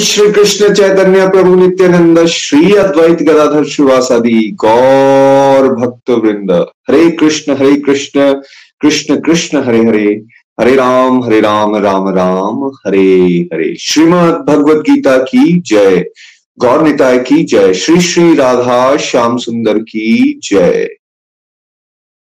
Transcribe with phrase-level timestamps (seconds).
[0.00, 6.50] श्री कृष्ण चैतन्य प्रभु नित्यानंद, श्री अद्वैत गदाधर शिवासादि गौर भक्त वृंद
[6.90, 8.32] हरे कृष्ण हरे कृष्ण
[8.80, 10.22] कृष्ण कृष्ण, हरे हरे।
[10.60, 16.04] हरे राम हरे राम राम राम, हरे हरे। श्रीमद भगवत गीता की जय।
[16.58, 20.88] गौर निताय की जय। श्री श्री राधा श्याम सुंदर की जय।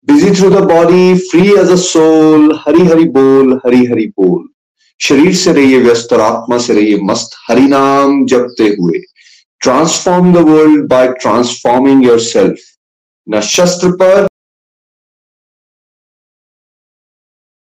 [0.08, 4.53] Busy through the body free as a soul Hari Hari बोल, हरि हरि बोल।
[5.02, 9.02] शरीर से रहिए व्यस्त और आत्मा से रहिए मस्त। हरिनाम जपते हुए।
[9.60, 12.58] Transform the world by transforming yourself
[13.30, 14.28] न शस्त्र पर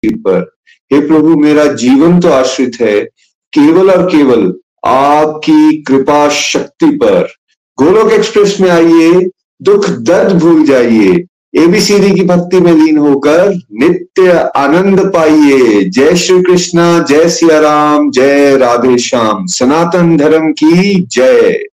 [0.07, 0.57] पर।
[0.93, 3.05] हे प्रभु, मेरा जीवन तो आश्रित है।
[3.53, 7.33] केवल और केवल आपकी कृपा शक्ति पर।
[7.79, 9.31] गोलोक एक्सप्रेस में आइए,
[9.63, 16.43] दुख दर्द भूल जाइए। एबीसीडी की भक्ति में लीन होकर नित्य आनंद पाइए। जय श्री
[16.43, 21.65] कृष्णा, जय सिया राम, जय राधे श्याम। सनातन धर्म की जय।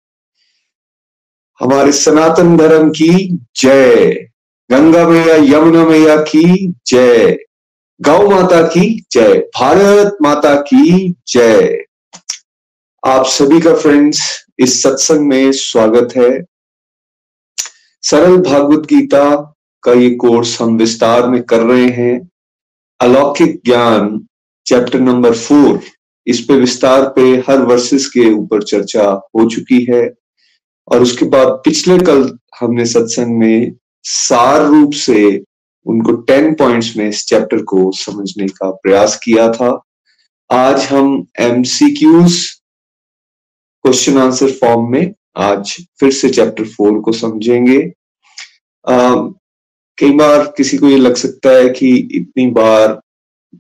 [1.60, 4.12] हमारे सनातन धर्म की जय।
[4.72, 7.40] गंगा मैया, यमुना मैया की जय।
[8.02, 11.84] गौ माता की जय। भारत माता की जय।
[13.06, 16.46] आप सभी का फ्रेंड्स इस सत्संग में स्वागत है।
[18.02, 19.53] सरल भागवत गीता
[19.84, 22.30] का ये कोर्स हम विस्तार में कर रहे हैं।
[23.00, 24.28] अलौकिक ज्ञान,
[24.66, 25.80] चैप्टर नंबर फोर,
[26.28, 30.14] इस पे विस्तार पे हर वर्सेस के ऊपर चर्चा हो चुकी है।
[30.88, 33.74] और उसके बाद पिछले कल हमने सत्संग में
[34.04, 35.44] सार रूप से
[35.86, 39.82] उनको टेन पॉइंट्स में इस चैप्टर को समझने का प्रयास किया था।
[40.52, 42.50] आज हम एमसीक्यूज
[43.86, 47.80] क्वेश्चन आंसर फॉर्म में आज फिर से चैप्टर फोर को समझेंगे।
[49.98, 53.00] कई बार किसी को ये लग सकता है कि इतनी बार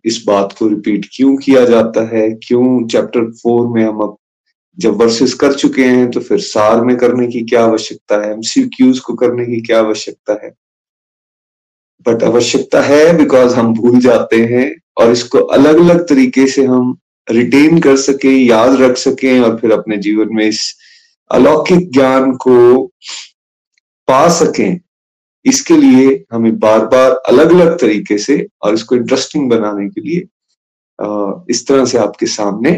[0.05, 2.29] इस बात को रिपीट क्यों किया जाता है?
[2.31, 4.15] क्यों चैप्टर फोर में हम अब
[4.77, 8.31] जब वर्सेस कर चुके हैं तो फिर सार में करने की क्या आवश्यकता है?
[8.33, 10.53] एमसीक्यूज को करने की क्या आवश्यकता है?
[12.07, 16.97] बट आवश्यकता है बिकॉज़ हम भूल जाते हैं और इसको अलग अलग तरीके से हम
[17.31, 20.75] रिटेन कर सके, याद रख सकें और फिर अपने जीवन में इस
[21.31, 22.85] अलौकिक ज्ञान को
[24.07, 24.79] पा सकें।
[25.45, 30.23] इसके लिए हमें बार बार अलग अलग तरीके से और इसको इंटरेस्टिंग बनाने के लिए
[31.49, 32.71] इस तरह से आपके सामने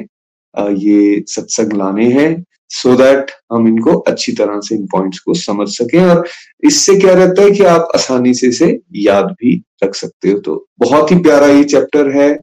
[0.59, 5.33] ये सत्संग लाने हैं सो so दैट हम इनको अच्छी तरह से इन पॉइंट्स को
[5.33, 6.27] समझ सकें और
[6.63, 10.67] इससे क्या रहता है कि आप आसानी से इसे याद भी रख सकते हो। तो
[10.79, 12.33] बहुत ही प्यारा ये चैप्टर है।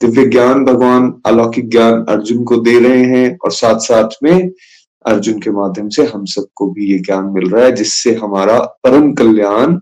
[0.00, 4.50] दिव्य ज्ञान भगवान अलौकिक ज्ञान अर्जुन को दे रहे हैं और साथ साथ में
[5.06, 9.12] अर्जुन के माध्यम से हम सबको भी ये ज्ञान मिल रहा है, जिससे हमारा परम
[9.12, 9.78] कल्याण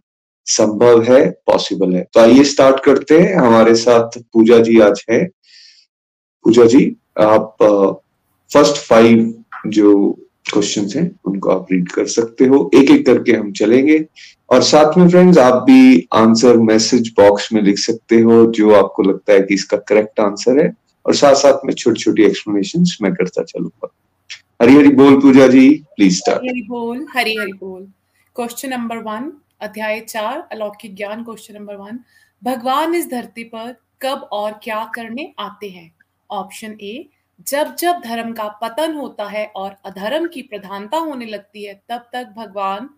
[0.46, 5.24] संभव है पॉसिबल है। तो आइए स्टार्ट करते हैं। हमारे साथ पूजा जी आज है।
[6.44, 7.56] पूजा जी, आप
[8.52, 9.34] फ़र्स्ट फाइव
[9.66, 10.18] जो
[10.52, 14.06] क्वेश्चन हैं, उनको आप रीड कर सकते हो। एक एक करके हम चलेंगे।
[14.50, 19.02] और साथ में फ्रेंड्स आप भी आंसर मैसेज बॉक्स में लिख सकते हो, जो आपको
[19.02, 20.74] लगता है कि इसका करेक्ट आंसर है।
[21.06, 23.88] और साथ साथ में छोटी छोटी एक्सप्लेनेशन मैं करता चलूँगा।
[24.64, 27.82] हरी हरी बोल पूजा जी प्लीज़ स्टार्ट हरी बोल हरी हरी बोल
[28.36, 29.30] क्वेश्चन नंबर वन
[29.62, 31.98] अध्याय चार अलौकिक ज्ञान क्वेश्चन नंबर वन
[32.42, 35.90] भगवान इस धरती पर कब और क्या करने आते हैं
[36.30, 36.94] ऑप्शन ए
[37.46, 42.08] जब जब धर्म का पतन होता है और अधर्म की प्रधानता होने लगती है तब
[42.12, 42.88] तक भगवान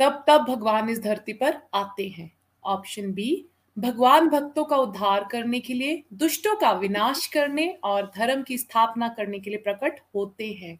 [0.00, 2.30] तब तब भगवान इस धरती पर आते हैं
[2.64, 3.30] ऑप्शन बी
[3.80, 9.08] भगवान भक्तों का उद्धार करने के लिए, दुष्टों का विनाश करने और धर्म की स्थापना
[9.08, 10.78] करने के लिए प्रकट होते हैं।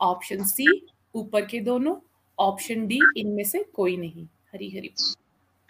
[0.00, 0.66] ऑप्शन सी
[1.14, 1.94] ऊपर के दोनों।
[2.38, 4.90] ऑप्शन डी इनमें से कोई नहीं। हरी हरी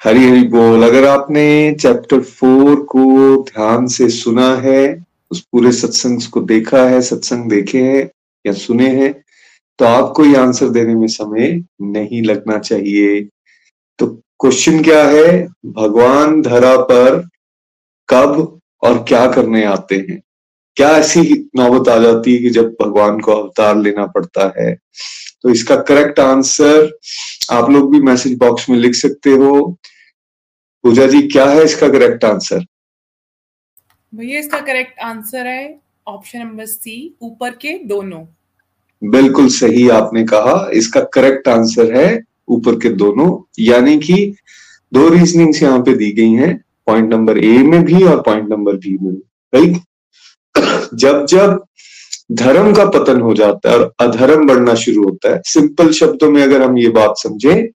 [0.00, 6.22] हरी हरी बोल, अगर आपने चैप्टर फोर को ध्यान से सुना है, उस पूरे सत्संग
[6.22, 8.08] को देखा है, सत्संग देखे हैं
[8.44, 9.12] या सुने हैं
[9.78, 13.20] तो आपको ये आंसर देने में समय नहीं लगना चाहिए।
[14.40, 15.46] क्वेश्चन क्या है?
[15.66, 17.18] भगवान धरा पर
[18.08, 20.20] कब और क्या करने आते हैं?
[20.76, 24.74] क्या ऐसी नौबत आ जाती है कि जब भगवान को अवतार लेना पड़ता है?
[25.42, 26.90] तो इसका करेक्ट आंसर
[27.52, 29.60] आप लोग भी मैसेज बॉक्स में लिख सकते हो।
[30.84, 32.64] पूजा जी क्या है इसका करेक्ट आंसर
[34.12, 38.24] भैया इसका करेक्ट आंसर है ऑप्शन नंबर सी ऊपर के दोनों।
[39.02, 43.30] बिल्कुल सही आपने कहा। इसका करेक्ट आंसर है ऊपर के दोनों,
[43.60, 44.34] यानी कि
[44.92, 46.56] दो रीजनिंग्स यहाँ पे दी गई हैं
[46.86, 49.12] पॉइंट नंबर ए में भी और पॉइंट नंबर बी में
[49.52, 49.76] राइट
[50.94, 51.62] जब जब
[52.34, 56.42] धर्म का पतन हो जाता है और अधर्म बढ़ना शुरू होता है सिंपल शब्दों में
[56.42, 57.66] अगर हम ये बात समझें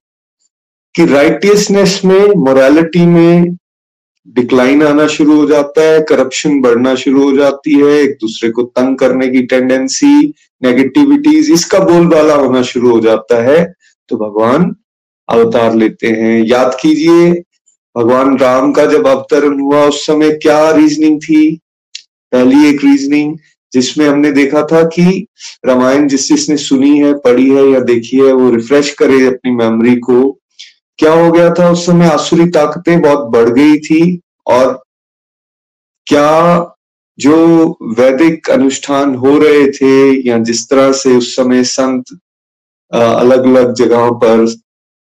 [0.94, 3.56] कि राइटियसनेस में मोरालिटी में
[4.26, 8.62] डिक्लाइन आना शुरू हो जाता है करप्शन बढ़ना शुरू हो जाती है, एक दूसरे को
[8.62, 10.14] तंग करने की टेंडेंसी
[10.62, 13.64] नेगेटिविटीज इसका बोलबाला होना शुरू हो जाता है।
[14.08, 14.76] तो भगवान
[15.28, 17.30] अवतार लेते हैं। याद कीजिए,
[17.96, 21.60] भगवान राम का जब अवतरण हुआ, उस समय क्या रीजनिंग थी?
[22.32, 23.36] पहली एक रीजनिंग
[23.72, 25.26] जिसमें हमने देखा था कि
[25.66, 29.96] रामायण जिस जिसने सुनी है, पढ़ी है या देखी है, वो रिफ्रेश करे अपनी मेमोरी
[29.96, 30.38] को।
[30.98, 31.70] क्या हो गया था?
[31.70, 34.82] उस समय आसुरी ताकतें बहुत बढ़ गई थी और
[36.06, 36.72] क्या
[37.18, 37.36] जो
[37.82, 42.04] वैदिक अनुष्ठान हो रहे थे या जिस तरह से उस समय संत
[42.92, 44.46] अलग अलग जगहों पर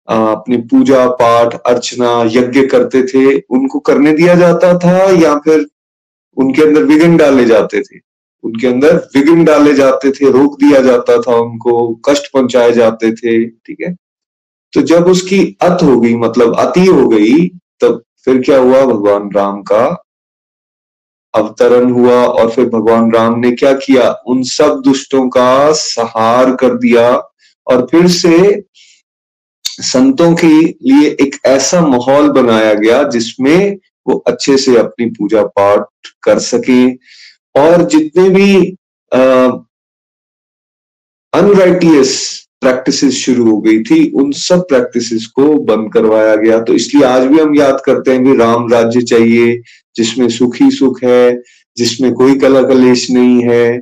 [0.09, 5.67] अपनी पूजा, पाठ, अर्चना, यज्ञ करते थे। उनको करने दिया जाता था या फिर
[6.37, 7.99] उनके अंदर विघ्न डाले जाते थे?
[8.45, 13.49] उनके अंदर विघ्न डाले जाते थे, रोक दिया जाता था उनको, कष्ट पहुँचाए जाते थे,
[13.49, 13.95] ठीक है?
[14.73, 17.49] तो जब उसकी अत हो गई मतलब अति हो गई,
[17.81, 18.85] तब फिर क्या हुआ?
[18.85, 20.05] भगवान राम का
[21.35, 24.11] अवतरण हुआ और फिर भगवान राम ने क्या किया?
[24.27, 27.32] उन सब दुष्टों का सहार कर दिया।
[27.67, 28.63] और फिर से
[29.65, 36.09] संतों के लिए एक ऐसा माहौल बनाया गया जिसमें वो अच्छे से अपनी पूजा पाठ
[36.23, 36.87] कर सके।
[37.55, 38.77] और जितने भी
[41.33, 42.13] अनराइटियस
[42.61, 47.27] प्रैक्टिस शुरू हो गई थी, उन सब प्रैक्टिस को बंद करवाया गया। तो इसलिए आज
[47.27, 49.61] भी हम याद करते हैं कि राम राज्य चाहिए,
[49.97, 51.43] जिसमें सुख ही सुख है,
[51.77, 53.81] जिसमें कोई कला कलेश नहीं है,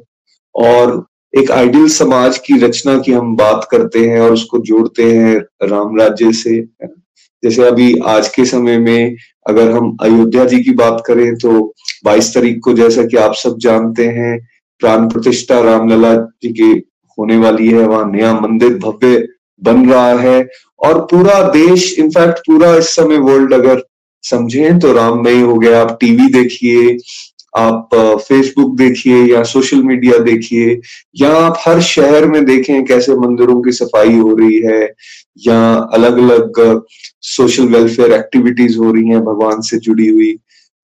[0.54, 5.36] और एक आइडियल समाज की रचना की हम बात करते हैं और उसको जोड़ते हैं
[5.62, 6.60] राम राज्य से।
[7.42, 9.16] जैसे अभी आज के समय में
[9.48, 11.52] अगर हम अयोध्या जी की बात करें तो
[12.06, 14.38] 22 तारीख को जैसा कि आप सब जानते हैं,
[14.80, 16.70] प्राण प्रतिष्ठा रामलला जी के
[17.18, 19.26] होने वाली है, वहाँ नया मंदिर भव्य
[19.62, 20.46] बन रहा है
[20.78, 23.82] और पूरा देश इनफैक्ट पूरा इस समय वर्ल्ड अगर
[24.24, 26.96] समझे तो राममय हो गया। आप टीवी देखिए
[27.54, 30.80] आप फेसबुक देखिए या सोशल मीडिया देखिए,
[31.16, 34.82] या आप हर शहर में देखें कैसे मंदिरों की सफ़ाई हो रही है,
[35.38, 35.60] या
[35.94, 36.84] अलग अलग
[37.26, 40.34] सोशल वेलफेयर एक्टिविटीज़ हो रही हैं भगवान से जुड़ी हुई,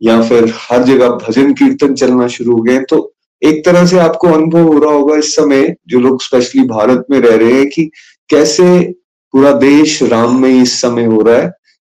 [0.01, 4.29] या फिर हर जगह भजन कीर्तन चलना शुरू हो गए तो एक तरह से आपको
[4.29, 7.85] अनुभव हो रहा होगा इस समय जो लोग स्पेशली भारत में रह रहे हैं कि
[8.31, 8.65] कैसे
[9.35, 11.51] पूरा देश राम में इस समय हो रहा है।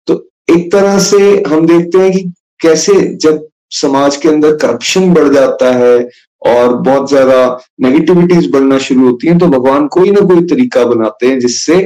[0.08, 0.14] तो
[0.50, 1.18] एक तरह से
[1.48, 2.22] हम देखते हैं कि
[2.60, 6.08] कैसे जब समाज के अंदर करप्शन बढ़ जाता है
[6.42, 7.38] और बहुत ज़्यादा
[7.80, 11.76] नेगेटिविटीज बढ़ना शुरू होती है तो भगवान कोई ना कोई तरीका बनाते हैं जिससे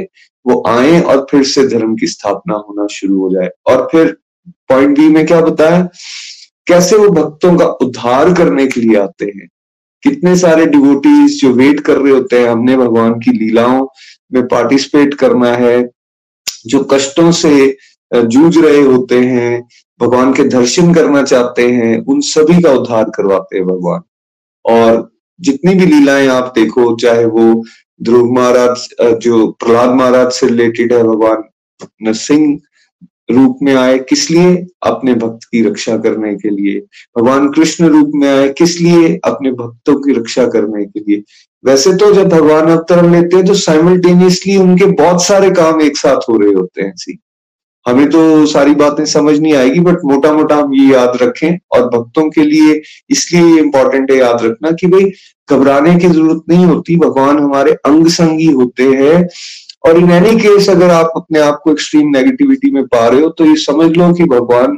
[0.47, 4.17] वो आए और फिर से धर्म की स्थापना होना शुरू हो जाए। और फिर
[4.69, 5.83] पॉइंट बी में क्या बताया
[6.67, 9.49] कैसे वो भक्तों का उद्धार करने के लिए आते हैं?
[10.03, 13.87] कितने सारे डिवोटीज जो वेट कर रहे होते हैं, हमने भगवान की लीलाओं
[14.33, 15.89] में पार्टिसिपेट करना है,
[16.67, 17.77] जो कष्टों से
[18.13, 19.69] जूझ रहे होते हैं,
[20.01, 24.01] भगवान के दर्शन करना चाहते हैं, उन सभी का उद्धार करवाते हैं भगवान।
[24.65, 25.11] और
[25.41, 27.65] जितनी भी लीलाएँ आप देखो, चाहे वो
[28.03, 31.43] ध्रुव महाराज जो प्रहलाद महाराज से रिलेटेड है भगवान,
[32.03, 32.59] नरसिंह
[33.31, 34.67] रूप में आए, किस लिए?
[34.83, 36.81] अपने भक्त की रक्षा करने के लिए।
[37.19, 39.21] भगवान कृष्ण रूप में आए, किस लिए?
[39.25, 41.23] अपने भक्तों की रक्षा करने के लिए।
[41.65, 46.31] वैसे तो जब भगवान अवतरण लेते हैं तो साइमल्टेनियसली उनके बहुत सारे काम एक साथ
[46.31, 46.95] हो रहे होते हैं
[47.89, 51.85] हमें तो सारी बातें समझ नहीं आएगी बट मोटा मोटा हम ये याद रखें और
[51.91, 52.81] भक्तों के लिए
[53.11, 55.11] इसलिए इंपॉर्टेंट है याद रखना कि भाई
[55.49, 59.27] घबराने की ज़रूरत नहीं होती। भगवान हमारे अंग संगी होते हैं
[59.87, 63.29] और इन एनी केस अगर आप अपने आप को एक्सट्रीम नेगेटिविटी में पा रहे हो
[63.29, 64.77] तो ये समझ लो कि भगवान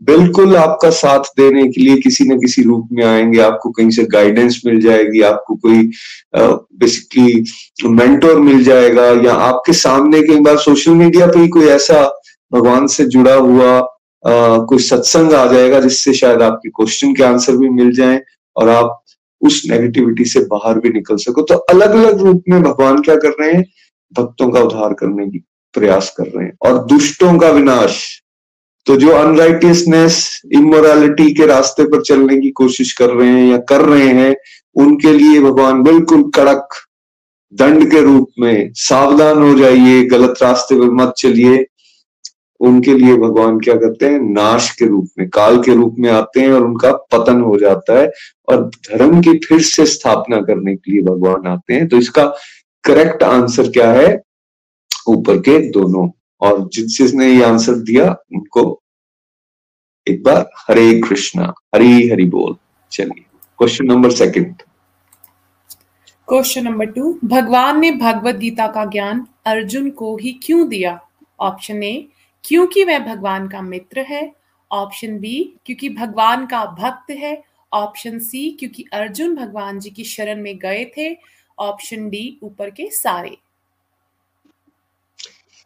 [0.00, 4.02] बिल्कुल आपका साथ देने के लिए किसी न किसी रूप में आएँगे। आपको कहीं से
[4.04, 5.90] गाइडेंस मिल जाएगी, आपको कोई
[6.36, 12.02] बेसिकली मेंटोर मिल जाएगा या आपके सामने कई बार सोशल मीडिया पे ही कोई ऐसा
[12.52, 17.56] भगवान से जुड़ा हुआ आ, कोई सत्संग आ जाएगा जिससे शायद आपके क्वेश्चन के आंसर
[17.56, 18.20] भी मिल जाए
[18.56, 19.04] और आप
[19.40, 23.28] उस नेगेटिविटी से बाहर भी निकल सको। तो अलग अलग रूप में भगवान क्या कर
[23.28, 23.64] रहे हैं?
[24.12, 25.38] भक्तों का उद्धार करने की
[25.74, 28.22] प्रयास कर रहे हैं और दुष्टों का विनाश।
[28.86, 33.80] तो जो अनराइटियसनेस इमोरालिटी के रास्ते पर चलने की कोशिश कर रहे हैं या कर
[33.80, 34.36] रहे हैं
[34.76, 36.68] उनके लिए भगवान बिल्कुल कड़क
[37.52, 41.66] दंड के रूप में सावधान हो जाइए गलत रास्ते पर मत चलिए।
[42.60, 44.20] उनके लिए भगवान क्या करते हैं?
[44.20, 47.98] नाश के रूप में, काल के रूप में आते हैं और उनका पतन हो जाता
[47.98, 48.10] है
[48.48, 52.24] और धर्म की फिर से स्थापना करने के लिए भगवान आते हैं। तो इसका
[52.84, 54.22] करेक्ट आंसर क्या है?
[55.08, 56.08] ऊपर के दोनों।
[56.40, 58.82] और जिस जिसने ये आंसर दिया, उनको
[60.08, 62.56] एक बार हरे कृष्णा, हरी हरि बोल।
[62.92, 63.24] चलिए
[63.58, 64.62] question number second
[66.28, 71.00] question number two भगवान ने भगवत गीता का ज्ञान अर्जुन को ही क्यों दिया?
[71.40, 72.08] ऑप्शन ए
[72.44, 74.32] क्योंकि वह भगवान का मित्र है
[74.72, 77.42] ऑप्शन बी क्योंकि भगवान का भक्त है
[77.72, 81.16] ऑप्शन सी क्योंकि अर्जुन भगवान जी की शरण में गए थे
[81.58, 83.36] ऑप्शन डी ऊपर के सारे।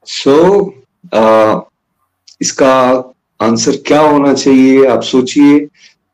[0.06, 0.70] सो so,
[1.18, 1.60] uh,
[2.40, 2.74] इसका
[3.40, 4.86] आंसर क्या होना चाहिए?
[4.86, 5.58] आप सोचिए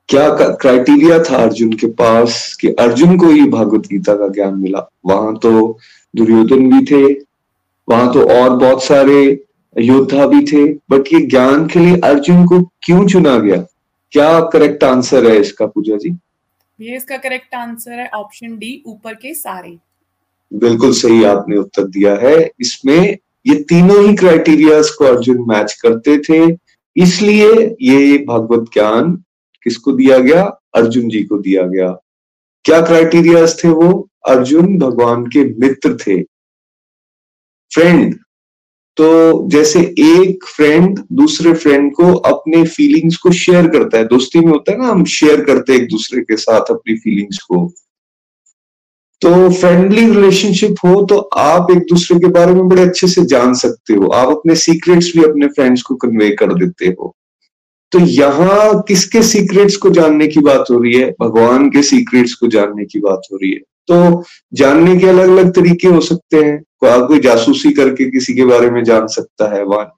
[0.08, 4.88] क्या क्राइटेरिया था अर्जुन के पास कि अर्जुन को ही भागवत गीता का ज्ञान मिला?
[5.06, 5.78] वहाँ तो
[6.16, 7.20] दुर्योधन भी थे
[7.88, 9.44] वहाँ तो और बहुत सारे
[9.78, 13.56] योद्धा भी थे बट ये ज्ञान के लिए अर्जुन को क्यों चुना गया?
[14.12, 16.16] क्या करेक्ट आंसर है इसका पूजा जी?
[16.80, 19.78] ये इसका करेक्ट आंसर है ऑप्शन डी ऊपर के सारे।
[20.52, 26.18] बिल्कुल सही आपने उत्तर दिया है। इसमें ये तीनों ही क्राइटेरियाज को अर्जुन मैच करते
[26.18, 26.56] थे।
[26.96, 29.12] इसलिए ये भगवत ज्ञान
[29.62, 30.44] किसको दिया गया?
[30.74, 31.90] अर्जुन जी को दिया गया।
[32.64, 34.08] क्या क्राइटेरियाज थे वो?
[34.28, 36.22] अर्जुन भगवान के मित्र थे।
[37.70, 38.14] फ्रेंड
[38.98, 44.48] तो जैसे एक फ्रेंड दूसरे फ्रेंड को अपने फीलिंग्स को शेयर करता है। दोस्ती में
[44.48, 47.66] होता है ना, हम शेयर करते हैं एक दूसरे के साथ अपनी फीलिंग्स को।
[49.22, 53.54] तो फ्रेंडली रिलेशनशिप हो तो आप एक दूसरे के बारे में बड़े अच्छे से जान
[53.54, 57.14] सकते हो। आप अपने सीक्रेट्स भी अपने फ्रेंड्स को कन्वे कर देते हो।
[57.92, 61.10] तो यहाँ किसके सीक्रेट्स को जानने की बात हो रही है?
[61.20, 63.60] भगवान के सीक्रेट्स को जानने की बात हो रही है।
[63.90, 64.22] तो
[64.54, 68.82] जानने के अलग अलग तरीके हो सकते हैं। कोई जासूसी करके किसी के बारे में
[68.84, 69.90] जान सकता है वन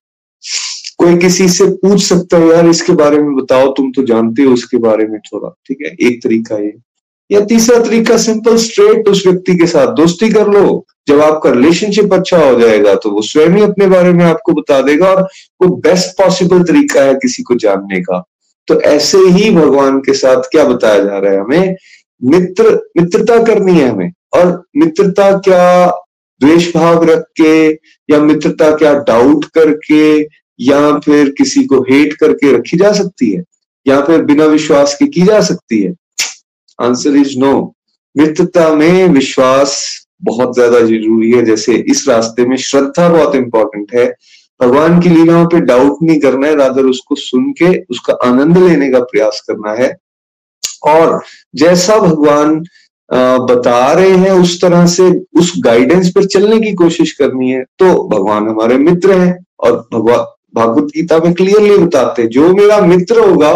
[0.98, 4.52] कोई किसी से पूछ सकता है, यार, इसके बारे में बताओ, तुम तो जानते हो
[4.52, 5.94] उसके बारे में थोड़ा, ठीक है?
[6.06, 6.72] एक तरीका ये।
[7.30, 12.12] या तीसरा तरीका सिंपल स्ट्रेट उस व्यक्ति के साथ, दोस्ती कर लो। जब आपका रिलेशनशिप
[12.14, 15.22] अच्छा हो जाएगा तो वो स्वयं ही अपने बारे में आपको बता देगा और
[15.62, 18.22] वो बेस्ट पॉसिबल तरीका है किसी को जानने का।
[18.68, 21.76] तो ऐसे ही भगवान के साथ क्या बताया जा रहा है हमें?
[22.24, 25.86] मित्र, मित्रता करनी है हमें। और मित्रता क्या
[26.40, 27.70] द्वेष भाव रख के,
[28.10, 30.20] या मित्रता क्या डाउट करके,
[30.60, 33.44] या फिर किसी को हेट करके रखी जा सकती है?
[33.86, 35.94] या फिर बिना विश्वास के की जा सकती है?
[36.80, 37.74] आंसर इज़ नो
[38.16, 44.14] मित्रता में विश्वास बहुत ज़्यादा ज़रूरी है। जैसे इस रास्ते में श्रद्धा बहुत इंपॉर्टेंट है।
[44.62, 48.90] भगवान की लीलाओं पे डाउट नहीं करना है रादर उसको सुन के, उसका आनंद लेने
[48.90, 49.96] का प्रयास करना है।
[50.82, 51.22] और
[51.56, 52.62] जैसा भगवान
[53.10, 55.08] बता रहे हैं उस तरह से
[55.38, 60.24] उस गाइडेंस पर चलने की कोशिश करनी है तो भगवान हमारे मित्र हैं और भगवान
[60.54, 63.52] भागवत गीता में क्लियरली बताते जो मेरा मित्र होगा,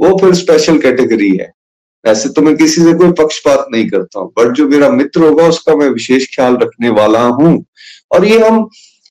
[0.00, 1.50] वो फिर स्पेशल कैटेगरी है।
[2.04, 5.46] ऐसे तो मैं किसी से कोई पक्षपात नहीं करता हूँ बट जो मेरा मित्र होगा,
[5.46, 7.64] उसका मैं विशेष ख्याल रखने वाला हूँ।
[8.14, 8.62] और ये हम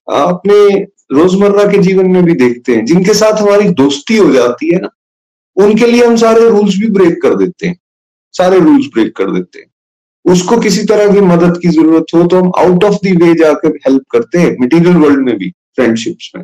[0.07, 0.69] अपने
[1.13, 4.89] रोज़मर्रा के जीवन में भी देखते हैं, जिनके साथ हमारी दोस्ती हो जाती है ना
[5.59, 7.77] उनके लिए हम सारे रूल्स भी ब्रेक कर देते हैं।
[8.33, 9.67] सारे रूल्स ब्रेक कर देते हैं।
[10.25, 13.75] उसको किसी तरह की मदद की ज़रूरत हो तो हम आउट ऑफ़ दी वे जाकर
[13.85, 16.43] हेल्प करते हैं मटेरियल वर्ल्ड में भी फ्रेंडशिप्स में।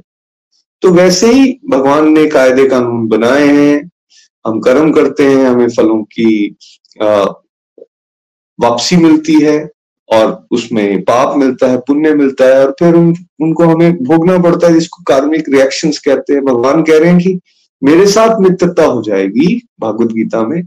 [0.84, 3.90] तो वैसे ही भगवान ने कायदे कानून बनाए हैं
[4.46, 6.56] हम कर्म करते हैं हमें फलों की
[8.60, 9.58] वापसी मिलती है
[10.10, 14.68] और उसमें पाप मिलता है पुण्य मिलता है और फिर उन, उनको हमें भोगना पड़ता
[14.68, 17.40] है जिसको कार्मिक रिएक्शंस कहते हैं। भगवान कह रहे हैं कि
[17.82, 20.62] मेरे साथ मित्रता हो जाएगी भागवत गीता में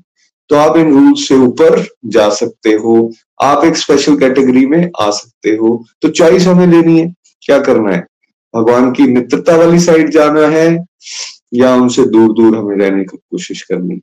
[0.51, 3.13] तो आप इन रूल से ऊपर जा सकते हो,
[3.43, 7.13] आप एक स्पेशल कैटेगरी में आ सकते हो। तो चॉइस हमें लेनी है,
[7.43, 8.07] क्या करना है?
[8.55, 10.85] भगवान की मित्रता वाली साइड जाना है,
[11.55, 14.01] या उनसे दूर दूर हमें रहने की कोशिश करनी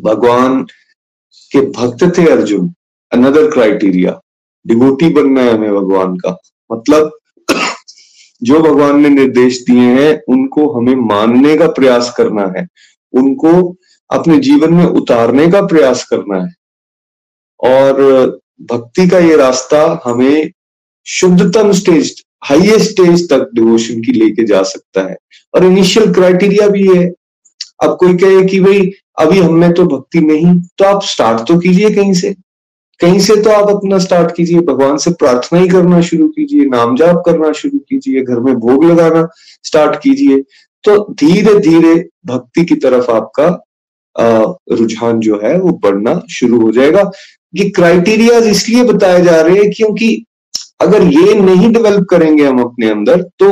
[0.00, 0.62] भगवान
[1.52, 2.72] के भक्त थे अर्जुन
[3.12, 4.18] अनदर क्राइटेरिया
[4.66, 6.36] डिवोटी बनना है हमें भगवान का।
[6.70, 7.10] मतलब
[8.42, 12.68] जो भगवान ने निर्देश दिए हैं, उनको हमें मानने का प्रयास करना है।
[13.12, 13.76] उनको
[14.10, 16.54] अपने जीवन में उतारने का प्रयास करना है।
[17.60, 18.02] और
[18.62, 20.52] भक्ति का ये रास्ता हमें
[21.06, 25.16] शुद्धतम स्टेज हाईएस्ट स्टेज तक डिवोशन की लेके जा सकता है।
[25.54, 27.12] और इनिशियल क्राइटेरिया भी है।
[27.82, 31.90] अब कोई कहे कि भाई, अभी हमने तो भक्ति नहीं तो आप स्टार्ट तो कीजिए
[31.90, 32.34] कहीं से।
[33.00, 36.96] कहीं से तो आप अपना स्टार्ट कीजिए, भगवान से प्रार्थना ही करना शुरू कीजिए नाम
[36.96, 39.26] जाप करना शुरू कीजिए, घर में भोग लगाना
[39.64, 40.42] स्टार्ट कीजिए
[40.84, 41.94] तो धीरे धीरे
[42.26, 43.48] भक्ति की तरफ़ आपका
[44.72, 47.10] रुझान जो है वो बढ़ना शुरू हो जाएगा।
[47.54, 50.24] ये क्राइटेरिया इसलिए बताए जा रहे हैं क्योंकि
[50.80, 53.48] अगर ये नहीं डेवलप करेंगे हम अपने अंदर तो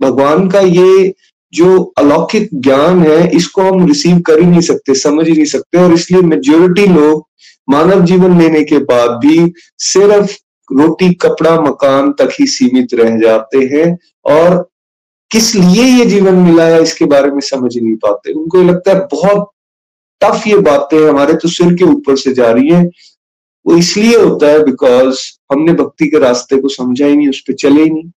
[0.00, 1.12] भगवान का ये
[1.52, 5.78] जो अलौकिक ज्ञान है, इसको हम रिसीव कर ही नहीं सकते, समझ ही नहीं सकते
[5.78, 7.26] और इसलिए मेजोरिटी लोग
[7.68, 10.32] मानव जीवन लेने के बाद भी सिर्फ़
[10.70, 14.62] रोटी, कपड़ा, मकान तक ही सीमित रह जाते हैं और
[15.30, 18.92] किस लिए ये जीवन मिला है इसके बारे में समझ नहीं पाते। उनको ये लगता
[18.92, 19.50] है बहुत
[20.20, 22.84] टफ ये बातें हमारे तो सिर के ऊपर से जा रही है।
[23.66, 25.20] वो इसलिए होता है बिकॉज़
[25.52, 28.10] हमने भक्ति के रास्ते को समझा ही नहीं, उस पर चले ही नहीं।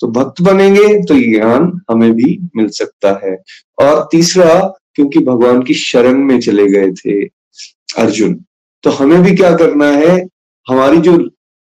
[0.00, 3.36] तो भक्त बनेंगे तो ये ज्ञान हमें भी मिल सकता है।
[3.80, 4.54] और तीसरा,
[4.94, 7.24] क्योंकि भगवान की शरण में चले गए थे
[7.98, 8.34] अर्जुन।
[8.82, 10.28] तो हमें भी क्या करना है?
[10.68, 11.12] हमारी जो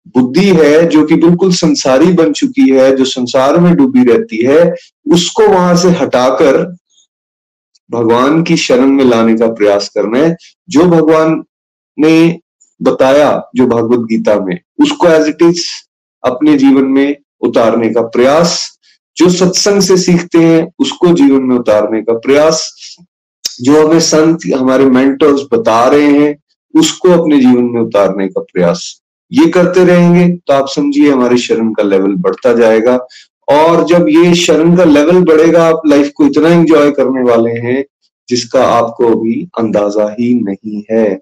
[0.09, 4.75] बुद्धि है, जो कि बिल्कुल संसारी बन चुकी है, जो संसार में डूबी रहती है,
[5.13, 6.77] उसको वहाँ से हटाकर
[7.91, 10.37] भगवान की शरण में लाने का प्रयास करना है।
[10.69, 11.45] जो भगवान
[11.99, 12.41] ने
[12.83, 15.65] बताया, जो भगवत गीता में, उसको एज इट इज़
[16.25, 18.79] अपने जीवन में उतारने का प्रयास,
[19.17, 22.75] जो सत्संग से सीखते हैं, उसको जीवन में उतारने का प्रयास,
[23.61, 26.37] जो हमें संत, हमारे मेंटर्स बता रहे हैं
[26.75, 29.01] उसको अपने जीवन में उतारने का प्रयास
[29.33, 32.99] ये करते रहेंगे तो आप समझिए हमारे शरण का लेवल बढ़ता जाएगा।
[33.49, 37.85] और जब ये शरण का लेवल बढ़ेगा, आप लाइफ को इतना एंजॉय करने वाले हैं
[38.29, 41.21] जिसका आपको अभी अंदाज़ा ही नहीं है।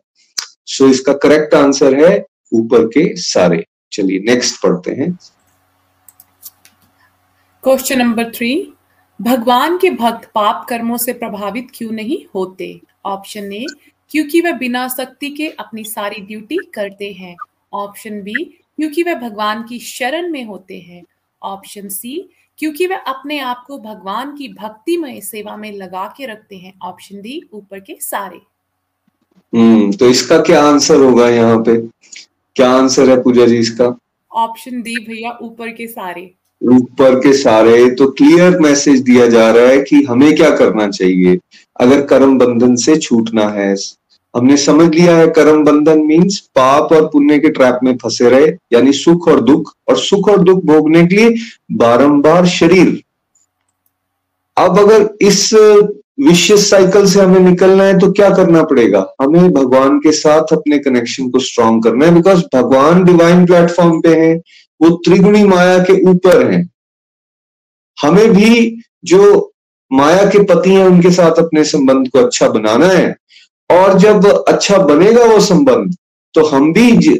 [0.66, 2.12] सो इसका करेक्ट आंसर है
[2.52, 5.12] ऊपर के सारे। चलिए नेक्स्ट पढ़ते हैं।
[7.64, 8.52] क्वेश्चन नंबर थ्री
[9.20, 12.80] भगवान के भक्त पाप कर्मों से प्रभावित क्यों नहीं होते?
[13.06, 13.64] ऑप्शन ए
[14.10, 17.36] क्योंकि वह बिना शक्ति के अपनी सारी ड्यूटी करते हैं।
[17.72, 18.44] ऑप्शन बी
[18.78, 21.02] क्योंकि वह भगवान की शरण में होते हैं।
[21.42, 26.56] ऑप्शन सी क्योंकि वह अपने आप को भगवान की भक्तिमय सेवा में लगा के रखते
[26.56, 28.40] हैं। ऑप्शन डी ऊपर के सारे।
[29.52, 31.76] हम्म तो इसका क्या आंसर होगा यहाँ पे?
[32.56, 33.94] क्या आंसर है पूजा जी इसका?
[34.30, 36.30] ऑप्शन डी भैया ऊपर के सारे।
[36.62, 41.38] ऊपर के सारे तो क्लियर मैसेज दिया जा रहा है कि हमें क्या करना चाहिए?
[41.80, 43.74] अगर कर्म बंधन से छूटना है
[44.34, 48.46] हमने समझ लिया है कर्म बंधन मीन्स पाप और पुण्य के ट्रैप में फंसे रहे,
[48.72, 51.34] यानी सुख और दुख, और सुख और दुख भोगने के लिए
[51.72, 53.02] बारंबार शरीर।
[54.56, 55.52] अब अगर इस
[56.20, 59.06] विश्व साइकिल से हमें निकलना है तो क्या करना पड़ेगा?
[59.22, 64.14] हमें भगवान के साथ अपने कनेक्शन को स्ट्रॉन्ग करना है बिकॉज़ भगवान डिवाइन प्लेटफॉर्म पे
[64.16, 64.36] हैं,
[64.80, 66.68] वो त्रिगुणी माया के ऊपर हैं।
[67.98, 69.52] हमें भी जो
[69.90, 73.16] माया के पति हैं, उनके साथ अपने संबंध को अच्छा बनाना है।
[73.70, 75.94] और जब अच्छा बनेगा वो संबंध
[76.34, 77.18] तो हम भी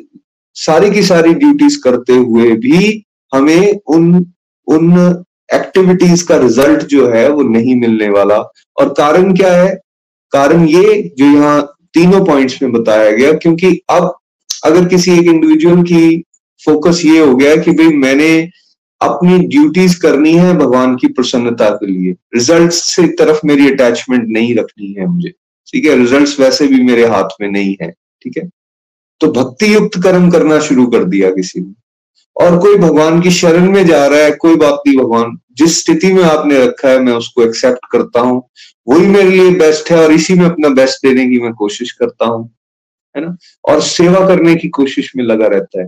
[0.57, 4.15] सारी की सारी ड्यूटीज़ करते हुए भी हमें उन
[4.69, 8.37] उन एक्टिविटीज़ का रिज़ल्ट जो है वो नहीं मिलने वाला।
[8.77, 9.75] और कारण क्या है?
[10.33, 11.63] कारण ये जो यहाँ
[11.95, 14.13] तीनों पॉइंट्स में बताया गया, क्योंकि अब
[14.65, 16.23] अगर किसी एक इंडिविजुअल की
[16.63, 18.31] फोकस ये हो गया कि भाई मैंने
[19.01, 24.55] अपनी ड्यूटीज़ करनी है भगवान की प्रसन्नता के लिए रिज़ल्ट से तरफ़ मेरी अटैचमेंट नहीं
[24.57, 25.33] रखनी है मुझे।
[25.73, 27.91] ठीक है रिजल्ट्स वैसे भी मेरे हाथ में नहीं है,
[28.23, 28.51] ठीक है?
[29.21, 31.75] तो भक्ति युक्त कर्म करना शुरू कर दिया किसी ने।
[32.37, 36.13] और कोई भगवान की शरण में जा रहा है, कोई बात नहीं भगवान, जिस स्थिति
[36.13, 38.43] में आपने रखा है, मैं उसको एक्सेप्ट करता हूँ।
[38.89, 42.27] वही मेरे लिए बेस्ट है और इसी में अपना बेस्ट देने की मैं कोशिश करता
[42.27, 42.51] हूँ,
[43.17, 43.37] है ना?
[43.65, 45.87] और सेवा करने की कोशिश में लगा रहता है।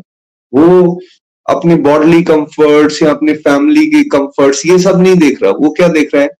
[0.54, 1.00] वो
[1.46, 5.88] अपने बॉडली कंफर्ट्स या अपने फैमिली के कंफर्ट्स ये सब नहीं देख रहा। वो क्या
[5.88, 6.30] देख रहा है?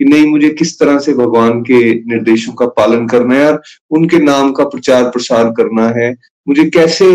[0.00, 4.18] कि नहीं, मुझे किस तरह से भगवान के निर्देशों का पालन करना है और उनके
[4.18, 6.10] नाम का प्रचार प्रसार करना है?
[6.48, 7.06] मुझे कैसे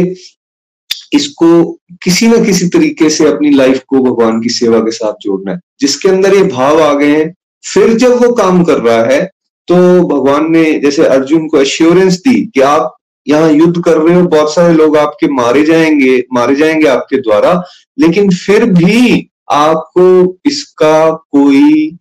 [1.14, 1.64] इसको
[2.04, 5.60] किसी ना किसी तरीके से अपनी लाइफ को भगवान की सेवा के साथ जोड़ना है?
[5.80, 9.22] जिसके अंदर ये भाव आ गए हैं, फिर जब वो काम कर रहा है
[9.68, 9.76] तो
[10.08, 12.96] भगवान ने जैसे अर्जुन को एश्योरेंस दी कि आप
[13.28, 17.54] यहाँ युद्ध कर रहे हो, बहुत सारे लोग आपके मारे जाएँगे मारे जाएँगे आपके द्वारा,
[18.00, 21.98] लेकिन फिर भी आपको इसका कोई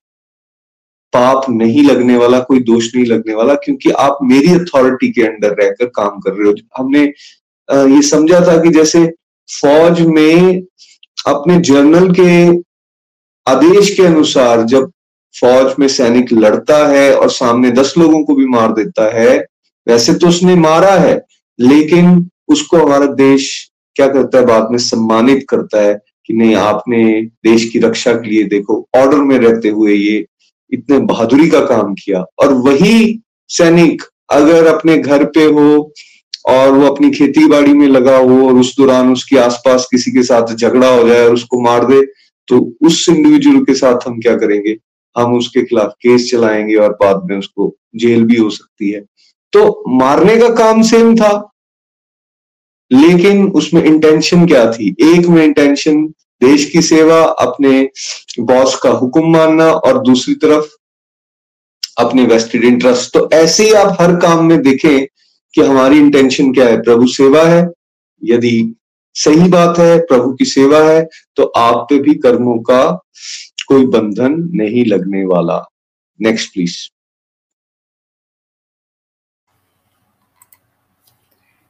[1.13, 5.55] पाप नहीं लगने वाला, कोई दोष नहीं लगने वाला, क्योंकि आप मेरी अथॉरिटी के अंडर
[5.55, 7.03] रहकर काम कर रहे हो। हमने
[7.95, 9.07] ये समझा था कि जैसे
[9.49, 10.63] फौज में
[11.27, 12.31] अपने जर्नल के
[13.47, 14.91] आदेश के अनुसार जब
[15.35, 19.37] फौज में सैनिक लड़ता है और सामने दस लोगों को भी मार देता है,
[19.87, 21.21] वैसे तो उसने मारा है,
[21.59, 23.51] लेकिन उसको हमारा देश
[23.97, 25.95] क्या करता है, बाद में सम्मानित करता है
[26.27, 30.27] कि नहीं, आपने देश की रक्षा के लिए देखो ऑर्डर में रहते हुए ये
[30.73, 35.93] इतने बहादुरी का काम किया। और वही सैनिक अगर अपने घर पे हो
[36.47, 40.23] और वो अपनी खेती बाड़ी में लगा हो और उस दौरान उसके आसपास किसी के
[40.23, 42.03] साथ झगड़ा हो जाए और उसको मार दे
[42.49, 44.77] तो उस इंडिविजुअल के साथ हम क्या करेंगे?
[45.17, 49.01] हम उसके खिलाफ केस चलाएँगे और बाद में उसको जेल भी हो सकती है।
[49.53, 51.51] तो मारने का काम सेम था,
[52.91, 54.95] लेकिन उसमें इंटेंशन क्या थी?
[55.03, 56.07] एक में इंटेंशन
[56.41, 57.91] देश की सेवा, अपने
[58.41, 60.69] बॉस का हुक्म मानना और दूसरी तरफ़
[61.99, 65.07] अपने वेस्टेड इंटरेस्ट तो ऐसे ही आप हर काम में देखें
[65.55, 67.67] कि हमारी इंटेंशन क्या है। प्रभु सेवा है।
[68.23, 68.75] यदि
[69.17, 72.83] सही बात है, प्रभु की सेवा है तो आप पे भी कर्मों का
[73.69, 75.59] कोई बंधन नहीं लगने वाला।
[76.21, 76.77] Next please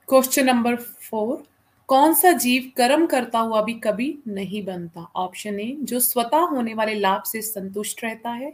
[0.08, 1.49] question number four
[1.90, 5.10] कौन सा जीव कर्म करता हुआ भी कभी नहीं बनता?
[5.16, 8.52] ऑप्शन ए जो स्वतः होने वाले लाभ से संतुष्ट रहता है।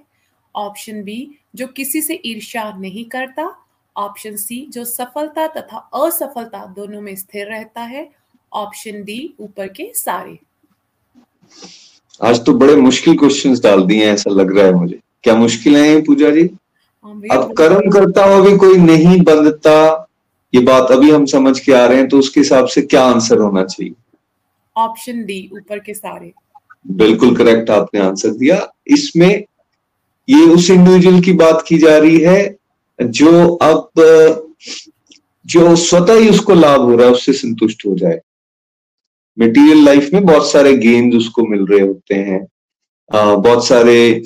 [0.54, 3.58] ऑप्शन बी जो किसी से ईर्ष्या नहीं करता।
[3.96, 8.08] ऑप्शन सी जो सफलता तथा असफलता दोनों में स्थिर रहता है।
[8.52, 10.38] ऑप्शन डी ऊपर के सारे।
[12.22, 15.76] आज तो बड़े मुश्किल क्वेश्चंस डाल दिए हैं ऐसा लग रहा है मुझे। क्या मुश्किल
[15.76, 16.50] है पूजा जी?
[17.04, 20.05] हाँ अब कर्म करता हुआ भी कोई नहीं बंधता
[20.52, 23.38] ये बात अभी हम समझ के आ रहे हैं तो उसके हिसाब से क्या आंसर
[23.38, 23.94] होना चाहिए?
[24.76, 26.32] ऑप्शन डी ऊपर के सारे।
[26.86, 29.44] बिल्कुल करेक्ट आपने आंसर दिया। इसमें
[30.28, 32.56] ये उस इंडिविजुअल की बात की जा रही है
[33.00, 33.90] जो अब
[35.44, 38.20] जो स्वतः ही उसको लाभ हो रहा है उससे संतुष्ट हो जाए।
[39.38, 42.46] मटेरियल लाइफ में बहुत सारे गेन्स उसको मिल रहे होते हैं।
[43.10, 44.22] आ, बहुत सारे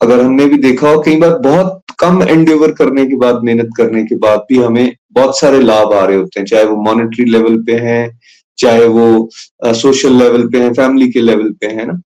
[0.00, 4.04] अगर हमने भी देखा हो कई बार बहुत कम एंडेवर करने के बाद, मेहनत करने
[4.04, 7.56] के बाद भी हमें बहुत सारे लाभ आ रहे होते हैं। चाहे वो मॉनेटरी लेवल
[7.62, 8.18] पे है,
[8.58, 9.28] चाहे वो
[9.74, 12.00] सोशल लेवल पे है फैमिली के लेवल पे है ना।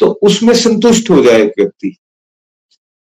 [0.00, 1.96] तो उसमें संतुष्ट हो जाए एक व्यक्ति।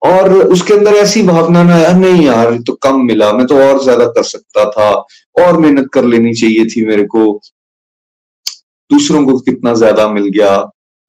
[0.01, 3.83] और उसके अंदर ऐसी भावना ना यार नहीं यार तो कम मिला, मैं तो और
[3.83, 4.89] ज़्यादा कर सकता था,
[5.35, 7.41] और मेहनत कर लेनी चाहिए थी मेरे को।
[8.91, 10.57] दूसरों को कितना ज़्यादा मिल गया।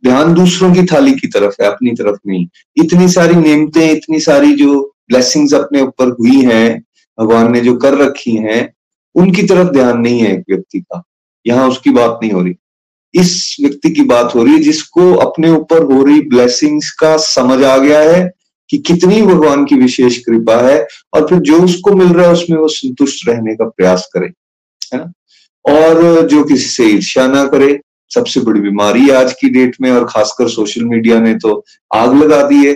[0.03, 4.53] ध्यान दूसरों की थाली की तरफ़ है, अपनी तरफ़ नहीं। इतनी सारी नियमतें इतनी सारी
[4.55, 6.83] जो ब्लेसिंग्स अपने ऊपर हुई हैं,
[7.19, 8.73] भगवान ने जो कर रखी हैं,
[9.15, 11.03] उनकी तरफ़ ध्यान नहीं है एक व्यक्ति का।
[11.47, 12.55] यहाँ उसकी बात नहीं हो रही।
[13.15, 17.63] इस व्यक्ति की बात हो रही है जिसको अपने ऊपर हो रही ब्लेसिंग्स का समझ
[17.65, 18.31] आ गया है
[18.71, 22.59] कि कितनी भगवान की विशेष कृपा है और फिर जो उसको मिल रहा है उसमें
[22.59, 24.27] वो संतुष्ट रहने का प्रयास करे,
[24.95, 25.13] है ना?
[25.65, 30.05] और जो किसी से ईर्ष्या ना करे। सबसे बड़ी बीमारी आज की डेट में और
[30.05, 31.65] खासकर सोशल मीडिया ने तो
[31.95, 32.75] आग लगा दी है।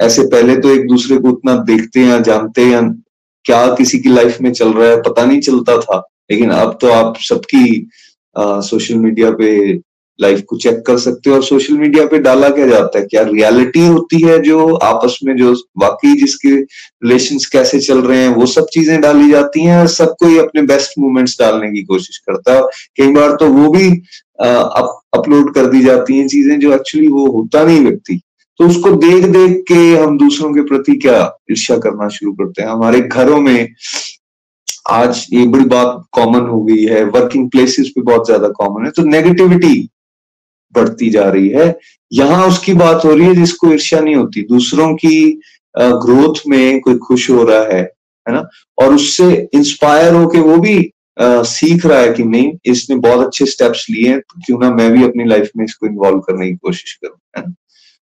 [0.00, 2.80] ऐसे पहले तो एक दूसरे को उतना देखते या जानते या
[3.44, 5.98] क्या किसी की लाइफ में चल रहा है, पता नहीं चलता था।
[6.30, 7.86] लेकिन अब तो आप सबकी
[8.36, 9.72] सोशल मीडिया पे
[10.18, 13.04] लाइफ को चेक कर सकते हो और सोशल मीडिया पे डाला क्या जाता है?
[13.06, 18.28] क्या रियलिटी होती है जो आपस में जो वाकई जिसके रिलेशन कैसे चल रहे हैं,
[18.28, 22.54] वो सब चीज़ें डाली जाती हैं सब कोई अपने बेस्ट मोमेंट्स डालने की कोशिश करता
[22.54, 22.62] है।
[22.96, 23.88] कई बार तो वो भी
[24.40, 28.20] अपलोड कर दी जाती हैं चीज़ें जो एक्चुअली वो होता नहीं व्यक्ति।
[28.60, 31.18] तो उसको देख देख के हम दूसरों के प्रति क्या
[31.50, 33.68] ईर्ष्या करना शुरू करते हैं। हमारे घरों में
[34.90, 38.90] आज ये बड़ी बात कॉमन हो गई है। वर्किंग प्लेसेस पे बहुत ज़्यादा कॉमन है।
[38.90, 39.88] तो नेगेटिविटी
[40.74, 41.78] बढ़ती जा रही है।
[42.12, 45.40] यहाँ उसकी बात हो रही है जिसको ईर्ष्या नहीं होती। दूसरों की
[45.74, 48.48] ग्रोथ में कोई खुश हो रहा है है ना?
[48.78, 50.78] और उससे इंस्पायर होके वो भी
[51.20, 54.70] आ, सीख रहा है कि नहीं इसने बहुत अच्छे स्टेप्स लिए हैं। तो क्यों ना
[54.74, 57.54] मैं भी अपनी लाइफ में इसको इन्वॉल्व करने की कोशिश करूँ है ना?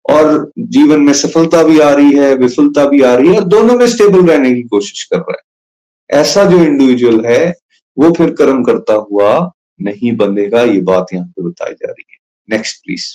[0.05, 3.75] और जीवन में सफलता भी आ रही है, विफलता भी आ रही है, और दोनों
[3.79, 7.55] में स्टेबल रहने की कोशिश कर रहा है। ऐसा जो इंडिविजुअल है,
[7.97, 12.19] वो फिर कर्म करता हुआ नहीं बनेगा, ये बात यहाँ पे बताई जा रही है।
[12.49, 13.07] Next please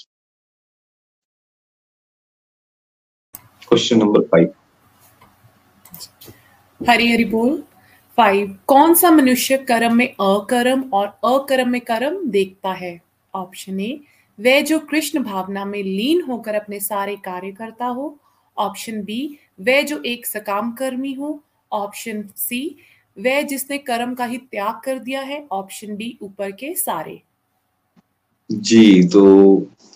[3.67, 4.53] question number five
[6.81, 7.63] Hari Hari बोल।
[8.17, 13.01] फाइव कौन सा मनुष्य कर्म में अकर्म और अकर्म में कर्म देखता है?
[13.33, 13.99] ऑप्शन ए
[14.39, 18.17] वह जो कृष्ण भावना में लीन होकर अपने सारे कार्य करता हो
[18.57, 21.39] ऑप्शन बी वह जो एक सकाम कर्मी हो
[21.71, 22.63] ऑप्शन सी
[23.17, 27.21] वह जिसने कर्म का ही त्याग कर दिया है ऑप्शन डी ऊपर के सारे।
[28.49, 29.23] जी तो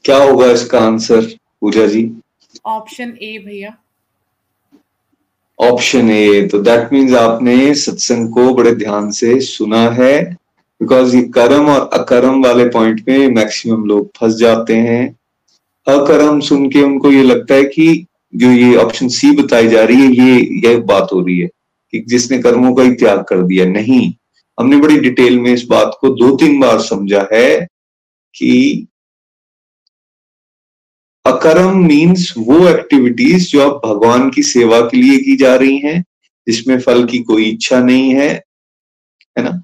[0.05, 1.25] क्या होगा इसका answer
[1.61, 2.09] Puja ji?
[2.65, 3.75] Option A भैया।
[5.59, 10.13] ऑप्शन ए तो दैट मीन्स आपने सत्संग को बड़े ध्यान से सुना है
[10.83, 15.15] बिकॉज़ ये कर्म और अकर्म वाले पॉइंट में मैक्सिमम लोग फंस जाते हैं।
[15.87, 20.01] अकर्म सुन के उनको ये लगता है कि जो ये ऑप्शन सी बताई जा रही
[20.01, 21.47] है, ये ये बात हो रही है
[21.91, 24.13] कि जिसने कर्मों का ही त्याग कर दिया। नहीं।
[24.59, 27.67] हमने बड़ी डिटेल में इस बात को दो तीन बार समझा है
[28.35, 28.87] कि
[31.25, 36.05] अकर्म मीन्स वो एक्टिविटीज़ जो आप भगवान की सेवा के लिए की जा रही हैं,
[36.47, 38.29] जिसमें फल की कोई इच्छा नहीं है
[39.37, 39.62] है ना?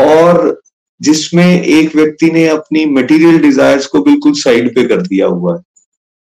[0.00, 0.60] और
[1.00, 5.62] जिसमें एक व्यक्ति ने अपनी मटेरियल डिजायर्स को बिल्कुल साइड पे कर दिया हुआ है।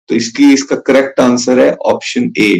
[0.09, 2.53] तो इसकी, इसका करेक्ट आंसर है ऑप्शन ए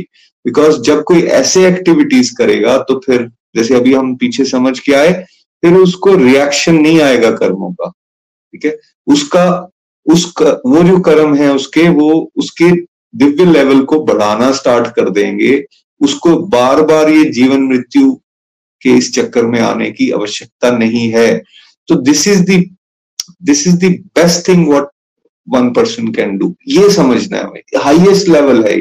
[0.46, 5.14] बिकॉज़ जब कोई ऐसे एक्टिविटीज़ करेगा तो फिर, जैसे अभी हम पीछे समझ के आए,
[5.64, 8.78] फिर उसको रिएक्शन नहीं आएगा कर्मों का। ठीक है?
[9.08, 9.70] उसका
[10.06, 12.72] उसका, वो जो कर्म है उसके, वो उसके
[13.16, 15.66] दिव्य लेवल को बढ़ाना स्टार्ट कर देंगे।
[16.02, 18.20] उसको बार बार ये जीवन मृत्यु
[18.84, 21.38] के इस चक्कर में आने की आवश्यकता नहीं है।
[21.90, 22.64] तो this is the
[23.44, 24.88] this is the best thing what
[25.48, 28.78] one person can do ये समझना है हमें। हाईएस्ट लेवल है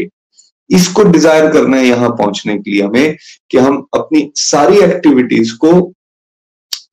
[0.70, 3.16] इसको डिज़ायर करना है यहाँ पहुँचने के लिए हमें
[3.50, 5.72] कि हम अपनी सारी एक्टिविटीज़ को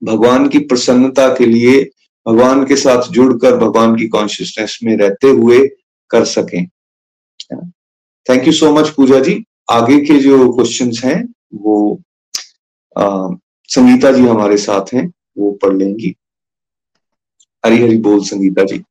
[0.03, 1.81] भगवान की प्रसन्नता के लिए,
[2.25, 5.59] भगवान के साथ जुड़कर, भगवान की कॉन्शियसनेस में रहते हुए
[6.11, 6.65] कर सकें।
[8.27, 9.43] Thank you so much Pooja ji.
[9.71, 12.01] आगे के जो क्वेश्चंस हैं, वो
[12.97, 16.15] संगीता जी हमारे साथ हैं, वो पढ़ लेंगी।
[17.65, 18.83] हरी हरी बोल, संगीता जी।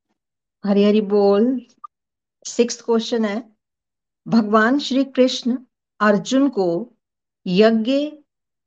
[0.67, 1.67] हरी हरी बोल
[2.47, 3.53] सिक्स क्वेश्चन है।
[4.29, 5.59] भगवान श्री कृष्ण
[6.01, 6.93] अर्जुन को
[7.47, 8.13] यज्ञ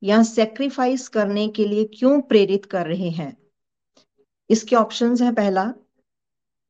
[0.04, 3.38] या सेक्रीफाइस करने के लिए क्यों प्रेरित कर रहे हैं?
[4.50, 5.74] इसके ऑप्शंस हैं पहला,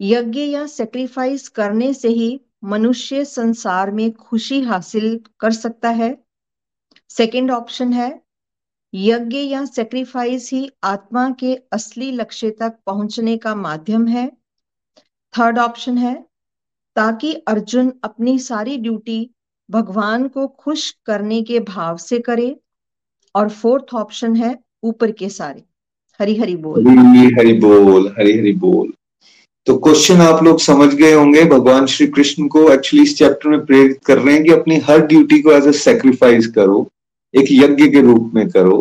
[0.02, 6.24] यज्ञ या सेक्रीफाइस करने से ही मनुष्य संसार में खुशी हासिल कर सकता है।
[7.10, 8.22] सेकंड ऑप्शन है
[8.94, 14.32] यज्ञ या सेक्रीफाइस ही आत्मा के असली लक्ष्य तक पहुँचने का माध्यम है।
[15.40, 16.26] थर्ड ऑप्शन है,
[16.96, 19.30] ताकि अर्जुन अपनी सारी ड्यूटी
[19.72, 22.56] भगवान को खुश करने के भाव से करे।
[23.36, 25.64] और फोर्थ ऑप्शन है, ऊपर के सारे।
[26.22, 28.94] हरी हरी बोल। हरी हरी बोल, हरी हरी बोल।
[29.66, 33.66] तो क्वेश्चन आप लोग समझ गए होंगे, भगवान श्री कृष्ण को एक्चुअली इस चैप्टर में
[33.66, 36.88] प्रेरित कर रहे हैं कि अपनी हर ड्यूटी को एज ए सेक्रीफाइस करो।
[37.34, 38.78] एक यज्ञ के रूप में करो।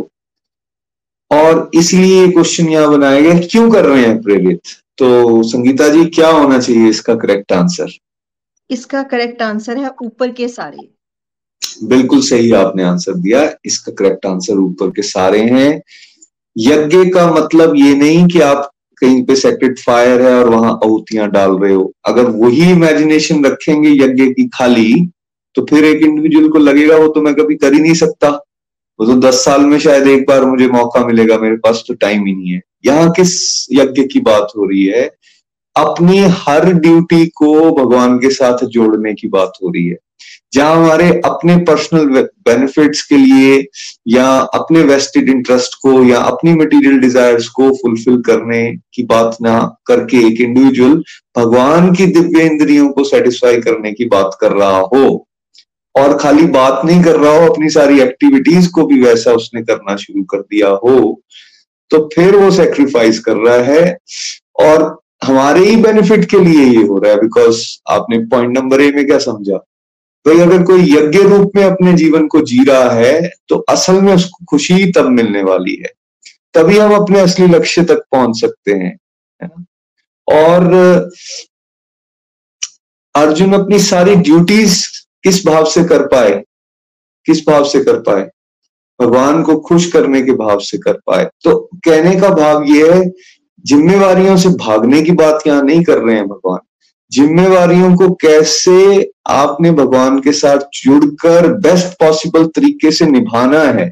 [1.30, 4.60] और इसलिए क्वेश्चन यहाँ बनाया गया क्यों कर रहे हैं प्रेरित?
[4.98, 7.90] तो संगीता जी क्या होना चाहिए इसका करेक्ट आंसर
[8.70, 10.88] इसका करेक्ट आंसर है ऊपर के सारे।
[11.84, 15.80] बिल्कुल सही आपने आंसर दिया। इसका करेक्ट आंसर ऊपर के सारे हैं।
[16.56, 18.70] यज्ञ का मतलब ये नहीं कि आप
[19.02, 23.90] कहीं पे सेक्रेट फायर है और वहाँ आहुतियाँ डाल रहे हो। अगर वही इमेजिनेशन रखेंगे
[24.04, 24.92] यज्ञ की खाली
[25.54, 28.28] तो फिर एक इंडिविजुअल को लगेगा वो तो मैं कभी कर ही नहीं सकता।
[28.98, 32.26] वो तो दस साल में शायद एक बार मुझे मौका मिलेगा, मेरे पास तो टाइम
[32.26, 35.02] ही नहीं है। यहाँ किस यज्ञ की बात हो रही है?
[35.76, 39.96] अपनी हर ड्यूटी को भगवान के साथ जोड़ने की बात हो रही है।
[40.52, 43.66] जहाँ हमारे अपने पर्सनल बेनिफिट्स के लिए
[44.08, 48.62] या अपने वेस्टेड इंटरेस्ट को या अपनी मटेरियल डिजायर्स को फुलफिल करने
[48.94, 51.02] की बात ना करके एक इंडिविजुअल
[51.36, 55.26] भगवान की दिव्य इंद्रियों को सेटिस्फाई करने की बात कर रहा हो।
[55.94, 59.96] और खाली बात नहीं कर रहा हो, अपनी सारी एक्टिविटीज़ को भी वैसा उसने करना
[59.96, 61.20] शुरू कर दिया हो
[61.90, 63.96] तो फिर वो सेक्रीफाइस कर रहा है।
[64.60, 64.82] और
[65.22, 69.04] हमारे ही बेनिफिट के लिए ये हो रहा है बिकॉज़ आपने पॉइंट नंबर ए में
[69.06, 69.56] क्या समझा?
[70.26, 74.14] भाई, अगर कोई यज्ञ रूप में अपने जीवन को जी रहा है तो असल में
[74.14, 75.90] उसको खुशी तब मिलने वाली है।
[76.54, 78.96] तभी हम अपने असली लक्ष्य तक पहुँच सकते हैं
[80.28, 80.74] और
[83.14, 84.78] अर्जुन अपनी सारी ड्यूटीज़
[85.24, 86.44] किस भाव से कर पाए?
[87.26, 88.28] किस भाव से कर पाए?
[89.00, 93.10] भगवान को खुश करने के भाव से कर पाए। तो कहने का भाव ये है,
[93.64, 96.58] जिम्मेवारियों से भागने की बात यहाँ नहीं कर रहे हैं भगवान।
[97.12, 103.88] जिम्मेवारियों को कैसे आपने भगवान के साथ जुड़कर बेस्ट पॉसिबल तरीके से निभाना है,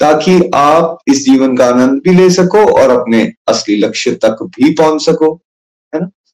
[0.00, 4.72] ताकि आप इस जीवन का आनंद भी ले सको और अपने असली लक्ष्य तक भी
[4.72, 5.40] पहुँच सको।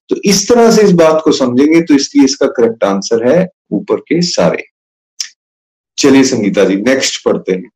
[0.08, 4.00] तो इस तरह से इस बात को समझेंगे तो इसलिए इसका करेक्ट आंसर है ऊपर
[4.00, 4.64] के सारे।
[5.98, 7.70] चलिए संगीता जी नेक्स्ट पढ़ते हैं।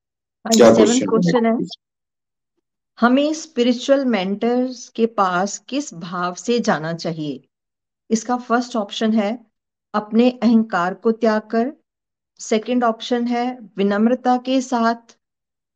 [0.45, 1.57] हाँ क्या क्वेश्चन है?
[3.01, 7.41] हमें स्पिरिचुअल मेंटर्स के पास किस भाव से जाना चाहिए?
[8.11, 9.39] इसका फ़र्स्ट ऑप्शन है
[9.95, 11.73] अपने अहंकार को त्याग कर।
[12.41, 15.17] सेकंड ऑप्शन है विनम्रता के साथ।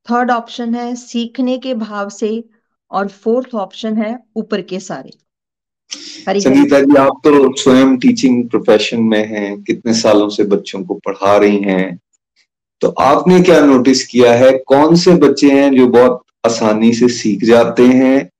[0.07, 2.45] थर्ड ऑप्शन है सीखने के भाव से।
[2.91, 5.11] और फोर्थ ऑप्शन है ऊपर के सारे।
[5.93, 11.37] संगीता जी आप तो स्वयं टीचिंग प्रोफेशन में हैं कितने सालों से बच्चों को पढ़ा
[11.37, 11.99] रही हैं।
[12.81, 17.45] तो आपने क्या नोटिस किया है कौन से बच्चे हैं जो बहुत आसानी से सीख
[17.45, 18.31] जाते हैं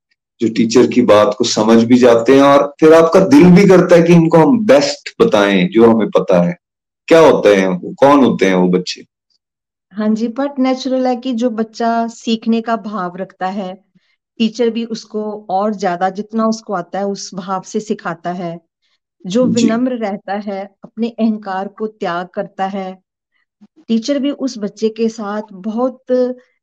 [0.41, 3.95] जो टीचर की बात को समझ भी जाते हैं और फिर आपका दिल भी करता
[3.95, 6.57] है कि इनको हम बेस्ट बताएँ जो हमें पता है।
[7.07, 9.05] क्या होते हैं वो कौन होते हैं वो बच्चे?
[9.93, 13.90] हाँ जी बट नेचुरल है कि जो बच्चा सीखने का भाव रखता है
[14.41, 18.59] टीचर भी उसको और ज़्यादा जितना उसको आता है उस भाव से सिखाता है।
[19.25, 22.93] जो विनम्र रहता है अपने अहंकार को त्याग करता है।
[23.87, 26.11] टीचर भी उस बच्चे के साथ बहुत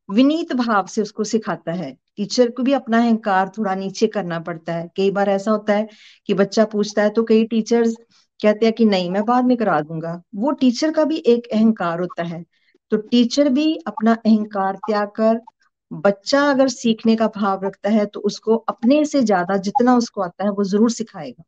[0.08, 4.72] विनीत भाव से उसको सिखाता है। टीचर को भी अपना अहंकार थोड़ा नीचे करना पड़ता
[4.72, 5.88] है। कई बार ऐसा होता है
[6.26, 7.96] कि बच्चा पूछता है तो कई टीचर्स
[8.40, 12.00] कहते हैं कि नहीं मैं बाद में करा दूँगा। वो टीचर का भी एक अहंकार
[12.00, 12.44] होता है।
[12.92, 15.40] तो टीचर भी अपना अहंकार त्याग कर
[15.90, 20.44] बच्चा अगर सीखने का भाव रखता है तो उसको अपने से ज़्यादा जितना उसको आता
[20.44, 21.44] है वो ज़रूर सिखाएगा।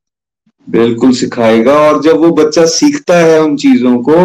[0.66, 4.16] बिल्कुल सिखाएगा और जब वो बच्चा सीखता है उन चीज़ों को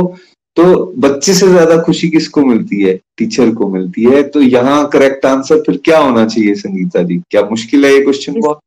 [0.57, 0.63] तो
[0.97, 2.93] बच्चे से ज़्यादा खुशी किसको मिलती है?
[3.17, 7.17] टीचर को मिलती है। तो यहाँ करेक्ट आंसर फिर क्या होना चाहिए संगीता जी?
[7.31, 8.59] क्या मुश्किल है ये क्वेश्चन को?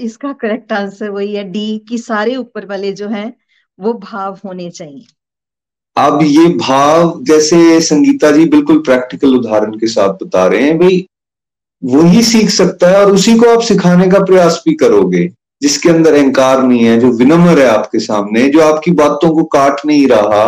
[0.00, 3.32] इसका करेक्ट आंसर वही है डी कि सारे ऊपर वाले जो हैं
[3.78, 5.04] वो भाव होने चाहिए।
[5.96, 11.04] अब ये भाव जैसे संगीता जी बिल्कुल प्रैक्टिकल उदाहरण के साथ बता रहे हैं भाई
[11.82, 15.28] वही सीख सकता है और उसी को आप सिखाने का प्रयास भी करोगे
[15.62, 19.86] जिसके अंदर अहंकार नहीं है जो विनम्र है आपके सामने जो आपकी बातों को काट
[19.86, 20.44] नहीं रहा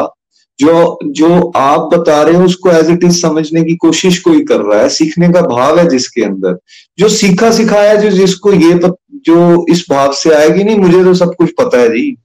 [0.59, 4.61] जो जो आप बता रहे हो उसको एज इट इज़ समझने की कोशिश कोई कर
[4.61, 6.59] रहा है सीखने का भाव है जिसके अंदर
[6.99, 11.15] जो सीखा सिखाया जो जिसको ये पत, जो इस भाव से आएगी नहीं मुझे तो
[11.15, 12.17] सब कुछ पता है जी।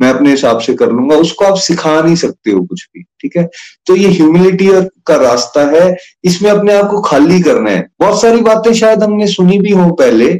[0.00, 3.36] मैं अपने हिसाब से कर लूँगा, उसको आप सिखा नहीं सकते हो कुछ भी, ठीक
[3.36, 3.48] है?
[3.86, 4.68] तो ये ह्यूमिलिटी
[5.06, 9.26] का रास्ता है, इसमें अपने आप को खाली करना है। बहुत सारी बातें शायद हमने
[9.26, 10.32] सुनी भी हो पहले,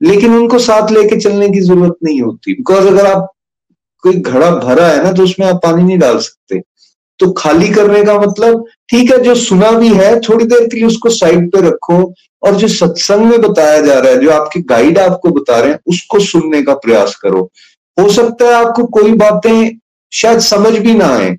[0.00, 3.28] लेकिन उनको साथ लेके चलने की ज़रूरत नहीं होती। बिकॉज़ अगर आप
[4.04, 6.60] कोई घड़ा भरा है ना तो उसमें आप पानी नहीं डाल सकते।
[7.20, 10.86] तो खाली करने का मतलब ठीक है, जो सुना भी है, थोड़ी देर के लिए
[10.86, 14.98] उसको साइड पे रखो, और जो सत्संग में बताया जा रहा है, जो आपके गाइड
[14.98, 17.50] आपको बता रहे हैं, उसको सुनने का प्रयास करो।
[17.96, 19.78] हो सकता है आपको कोई बातें
[20.12, 21.36] शायद समझ भी ना आए,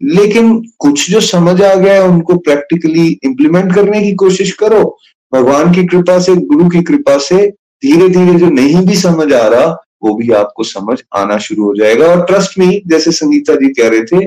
[0.00, 4.82] लेकिन कुछ जो समझ आ गया है, उनको प्रैक्टिकली इंप्लीमेंट करने की कोशिश करो।
[5.32, 7.46] भगवान की कृपा से, गुरु की कृपा से
[7.82, 9.66] धीरे धीरे जो नहीं भी समझ आ रहा,
[10.02, 13.88] वो भी आपको समझ आना शुरू हो जाएगा। और ट्रस्ट में जैसे संगीता जी कह
[13.88, 14.24] रहे थे,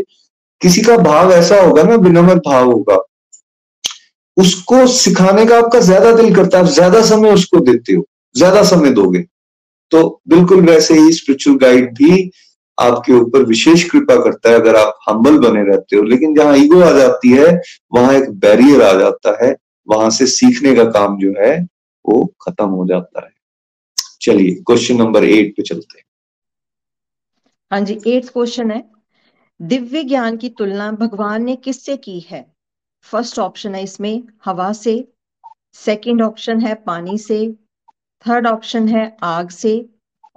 [0.62, 2.97] किसी का भाव ऐसा होगा ना, विनम्र भाव होगा,
[4.38, 8.63] उसको सिखाने का आपका ज़्यादा दिल करता है। आप ज़्यादा समय उसको देते हो, ज़्यादा
[8.65, 9.25] समय दोगे।
[9.91, 12.32] तो बिल्कुल वैसे ही स्पिरिचुअल गाइड भी
[12.80, 16.82] आपके ऊपर विशेष कृपा करता है, अगर आप हम्बल बने रहते हो। लेकिन जहाँ ईगो
[16.82, 17.62] आ जाती है,
[17.93, 19.56] वहाँ एक बैरियर आ जाता है,
[19.89, 21.67] वहाँ से सीखने का काम जो है,
[22.06, 23.32] वो खत्म हो जाता है।
[24.21, 26.06] चलिए क्वेश्चन नंबर एट पे चलते हैं।
[27.71, 28.89] हाँ जी एट क्वेश्चन है।
[29.62, 32.56] दिव्य ज्ञान की तुलना भगवान ने किससे की है?
[33.04, 35.08] फ़र्स्ट ऑप्शन है इसमें हवा से।
[35.74, 37.56] सेकंड ऑप्शन है पानी से।
[38.28, 39.86] थर्ड ऑप्शन है आग से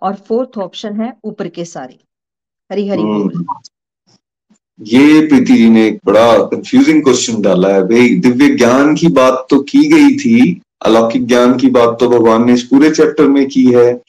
[0.03, 1.99] और फोर्थ ऑप्शन है ऊपर के सारे।
[2.73, 3.45] हरी हरी बोल। हम्म।
[4.81, 9.47] ये प्रीति जी ने एक बड़ा कंफ्यूजिंग क्वेश्चन डाला है। भाई दिव्य ज्ञान की बात
[9.51, 13.49] तो की गई थी अलौकिक ज्ञान की बात तो भगवान ने इस पूरे चैप्टर में
[13.49, 14.01] की है।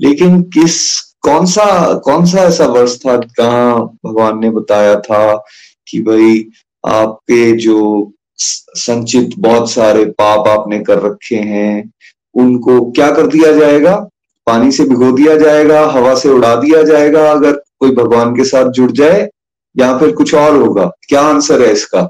[0.00, 5.44] लेकिन किस कौन सा कौन सा ऐसा वर्ष था कहा भगवान ने बताया था
[5.88, 6.48] कि भाई
[6.86, 8.12] आपके जो
[8.74, 11.90] संचित बहुत सारे पाप आपने कर रखे हैं
[12.34, 13.96] उनको क्या कर दिया जाएगा?
[14.46, 18.70] पानी से भिगो दिया जाएगा हवा से उड़ा दिया जाएगा अगर कोई भगवान के साथ
[18.70, 19.28] जुड़ जाए
[19.76, 22.08] या फिर कुछ और होगा। क्या आंसर है इसका?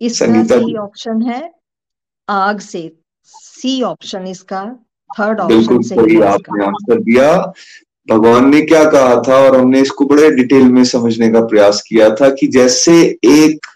[0.00, 1.50] इसका ऑप्शन है
[2.28, 2.90] आग से।
[3.24, 4.64] सी ऑप्शन इसका
[5.10, 7.52] थर्ड ऑप्शन बिल्कुल सही आपने आंसर दिया।
[8.08, 12.08] भगवान ने क्या कहा था और हमने इसको बड़े डिटेल में समझने का प्रयास किया
[12.10, 12.92] था कि जैसे
[13.24, 13.66] एक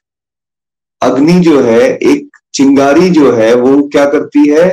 [1.03, 4.69] अग्नि जो है एक चिंगारी जो है वो क्या करती है?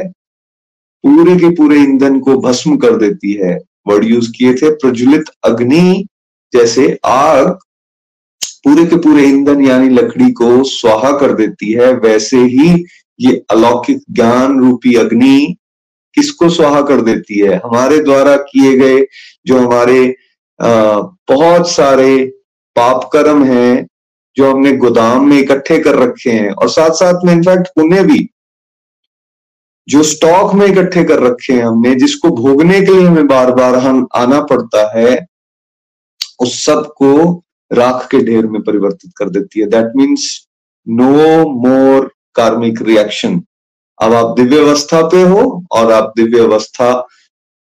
[1.03, 6.05] पूरे के पूरे ईंधन को भस्म कर देती है। वर्ड यूज़ किए थे प्रज्वलित अग्नि
[6.53, 7.47] जैसे आग
[8.63, 12.85] पूरे के पूरे ईंधन यानी लकड़ी को स्वाहा कर देती है। वैसे ही
[13.19, 15.55] ये अलौकिक ज्ञान रूपी अग्नि
[16.15, 17.55] किसको स्वाहा कर देती है?
[17.55, 19.05] हमारे द्वारा किए गए
[19.45, 20.15] जो हमारे
[20.59, 22.25] आ, बहुत सारे
[22.75, 23.87] पाप कर्म हैं
[24.39, 28.29] जो हमने गोदाम में इकट्ठे कर रखे हैं और साथ साथ में इनफैक्ट पुण्य भी,
[29.87, 33.75] जो स्टॉक में इकट्ठे कर रखे हैं हमने, जिसको भोगने के लिए हमें बार बार
[33.77, 35.25] हम आना पड़ता है,
[36.41, 40.27] उस सबको राख के ढेर में परिवर्तित कर देती है। दैट मीन्स
[40.87, 43.41] नो मोर कार्मिक रिएक्शन
[43.99, 46.91] अब आप दिव्य अवस्था पे हो और आप दिव्य अवस्था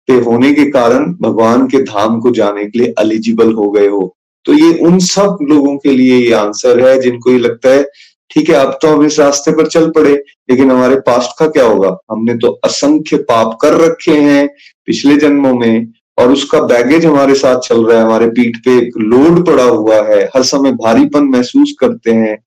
[0.07, 4.15] पे होने के कारण भगवान के धाम को जाने के लिए एलिजिबल हो गए हो।
[4.45, 7.83] तो ये उन सब लोगों के लिए ये आंसर है जिनको ये लगता है,
[8.31, 10.13] ठीक है, अब तो हम इस रास्ते पर चल पड़े,
[10.49, 11.97] लेकिन हमारे पास्ट का क्या होगा?
[12.11, 14.47] हमने तो असंख्य पाप कर रखे हैं
[14.87, 15.87] पिछले जन्मों में,
[16.17, 19.95] और उसका बैगेज हमारे साथ चल रहा है, हमारे पीठ पे एक लोड पड़ा हुआ
[20.07, 22.37] है, हर समय भारीपन महसूस करते हैं,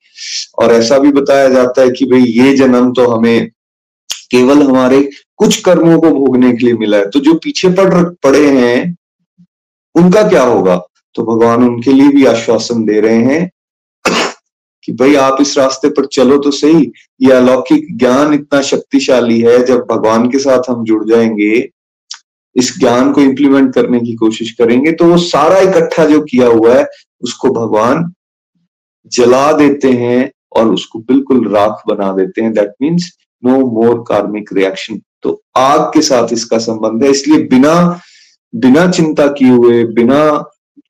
[0.58, 3.48] और ऐसा भी बताया जाता है कि भाई ये जन्म तो हमें
[4.30, 5.00] केवल हमारे
[5.36, 8.96] कुछ कर्मों को भोगने के लिए मिला है। तो जो पीछे पड़ पड़े हैं,
[9.94, 10.80] उनका क्या होगा?
[11.18, 13.50] तो भगवान उनके लिए भी आश्वासन दे रहे हैं
[14.84, 16.90] कि भाई आप इस रास्ते पर चलो तो सही।
[17.20, 21.70] ये अलौकिक ज्ञान इतना शक्तिशाली है, जब भगवान के साथ हम जुड़ जाएँगे,
[22.56, 26.74] इस ज्ञान को इंप्लीमेंट करने की कोशिश करेंगे तो वो सारा इकट्ठा जो किया हुआ
[26.74, 26.86] है,
[27.22, 28.12] उसको भगवान
[29.12, 33.10] जला देते हैं और उसको बिल्कुल राख बना देते हैं। दैट मीन्स
[33.42, 37.74] नो मोर कार्मिक रिएक्शन तो आग के साथ इसका संबंध है। इसलिए बिना
[38.54, 40.20] बिना चिंता किए हुए, बिना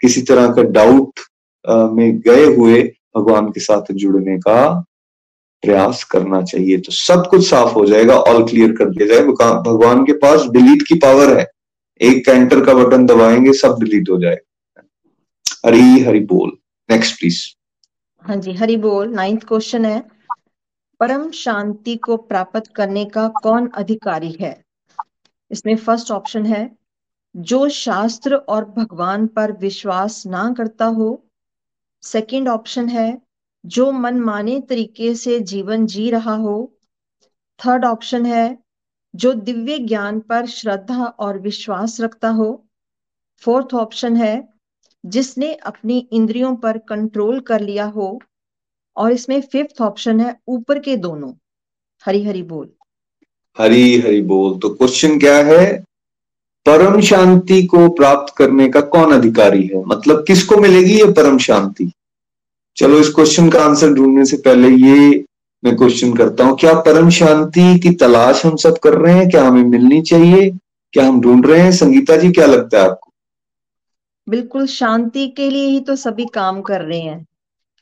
[0.01, 1.21] किसी तरह का डाउट
[1.69, 2.83] में गए हुए
[3.17, 4.85] भगवान के साथ जुड़ने का
[5.63, 10.05] प्रयास करना चाहिए। तो सब कुछ साफ़ हो जाएगा ऑल क्लियर कर दिया जाएगा। भगवान
[10.05, 11.47] के पास डिलीट की पावर है।
[12.03, 14.83] एक कैंटर का बटन दबाएँगे, सब डिलीट हो जाएगा।
[15.67, 16.53] हरी हरी बोल।
[16.91, 17.43] नेक्स्ट प्लीज़
[18.23, 20.03] हाँ जी, हरी बोल। नाइन्थ क्वेश्चन है।
[21.01, 24.65] परम शांति को प्राप्त करने का कौन अधिकारी है?
[25.51, 26.78] इसमें फ़र्स्ट ऑप्शन है
[27.37, 31.25] जो शास्त्र और भगवान पर विश्वास ना करता हो।
[32.03, 33.23] सेकंड ऑप्शन है,
[33.67, 36.73] जो मन माने तरीके से जीवन जी रहा हो।
[37.67, 38.59] थर्ड ऑप्शन है,
[39.15, 42.67] जो दिव्य ज्ञान पर श्रद्धा और विश्वास रखता हो।
[43.39, 44.49] फोर्थ ऑप्शन है,
[45.07, 48.21] जिसने अपनी इंद्रियों पर कंट्रोल कर लिया हो।
[48.97, 51.33] और इसमें फिफ्थ ऑप्शन है, ऊपर के दोनों।
[52.07, 52.73] हरी हरी बोल।
[53.59, 55.88] हरी हरी बोल तो क्वेश्चन क्या है?
[56.69, 59.85] परम शांति को प्राप्त करने का कौन अधिकारी है?
[59.85, 61.93] मतलब किसको मिलेगी ये परम शांति?
[62.77, 65.25] चलो इस क्वेश्चन का आंसर ढूँढने से पहले ये
[65.65, 69.31] मैं क्वेश्चन करता हूँ। क्या परम शांति की तलाश हम सब कर रहे हैं?
[69.31, 70.51] क्या हमें मिलनी चाहिए?
[70.93, 71.73] क्या हम ढूंढ रहे हैं?
[71.73, 73.13] संगीता जी क्या लगता है आपको?
[74.29, 77.27] बिल्कुल शांति के लिए ही तो सभी काम कर रहे हैं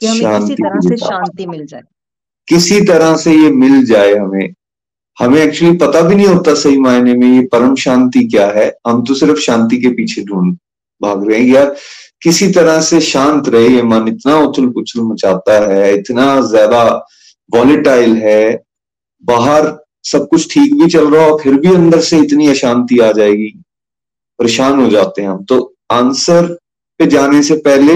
[0.01, 1.83] कि हमें किसी तरह से शांति मिल जाए।
[2.49, 4.55] किसी तरह से ये मिल जाए हमें।
[5.19, 9.03] हमें एक्चुअली पता भी नहीं होता सही मायने में ये परम शांति क्या है। हम
[9.05, 10.53] तो सिर्फ़ शांति के पीछे ढूंढ,
[11.01, 11.75] भाग रहे हैं। यार,
[12.23, 16.83] किसी तरह से शांत रहे, ये मन इतना उछल पुछल मचाता है, इतना ज़्यादा
[17.51, 18.63] वॉलिटाइल है।
[19.25, 23.11] बाहर सब कुछ ठीक भी चल रहा हो, फिर भी अंदर से इतनी अशांति आ
[23.13, 23.49] जाएगी।
[24.39, 26.47] परेशान हो जाते हैं हम। तो आंसर
[27.01, 27.95] पे जाने से पहले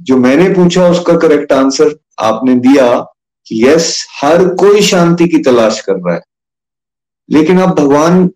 [0.00, 2.88] जो मैंने पूछा उसका करेक्ट आंसर आपने दिया
[3.46, 6.20] कि यस हर कोई शांति की तलाश कर रहा है।
[7.30, 8.30] लेकिन अब भगवान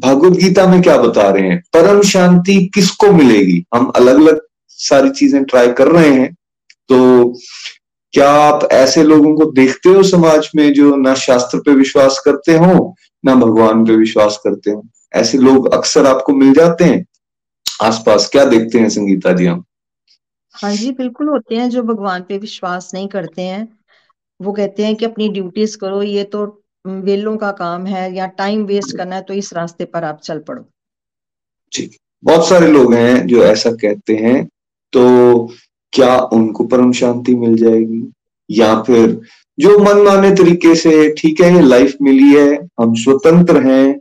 [0.00, 1.60] भगवत गीता में क्या बता रहे हैं?
[1.60, 3.64] परम शांति किसको मिलेगी?
[3.74, 6.34] हम अलग अलग सारी चीज़ें ट्राई कर रहे हैं।
[6.88, 7.28] तो
[8.12, 12.52] क्या आप ऐसे लोगों को देखते हो समाज में जो ना शास्त्र पे विश्वास करते
[12.52, 14.86] हो, ना भगवान पे विश्वास करते हो?
[15.14, 17.06] ऐसे लोग अक्सर आपको मिल जाते हैं?
[17.82, 19.64] आसपास क्या देखते हैं संगीता जी हम?
[20.52, 23.78] हाँ जी, बिल्कुल होते हैं जो भगवान पे विश्वास नहीं करते हैं।
[24.42, 28.64] वो कहते हैं कि अपनी ड्यूटीज़ करो, ये तो वेलों का काम है या टाइम
[28.64, 30.64] वेस्ट करना है तो इस रास्ते पर आप चल पड़ो।
[31.72, 34.44] ठीक बहुत सारे लोग हैं जो ऐसा कहते हैं
[34.92, 35.46] तो
[35.92, 38.02] क्या उनको परम शांति मिल जाएगी?
[38.50, 39.20] या फिर
[39.58, 44.00] जो मन माने तरीके से ठीक है ये लाइफ मिली है हम स्वतंत्र हैं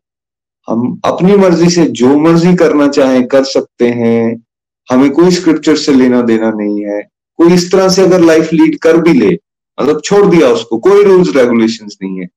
[0.67, 4.43] हम अपनी मर्ज़ी से जो मर्ज़ी करना चाहें कर सकते हैं
[4.89, 7.01] हमें कोई स्क्रिप्चर से लेना देना नहीं है
[7.39, 9.37] कोई इस तरह से अगर लाइफ लीड कर भी ले
[9.77, 12.27] मतलब छोड़ दिया उसको कोई रूल्स रेगुलेशन नहीं है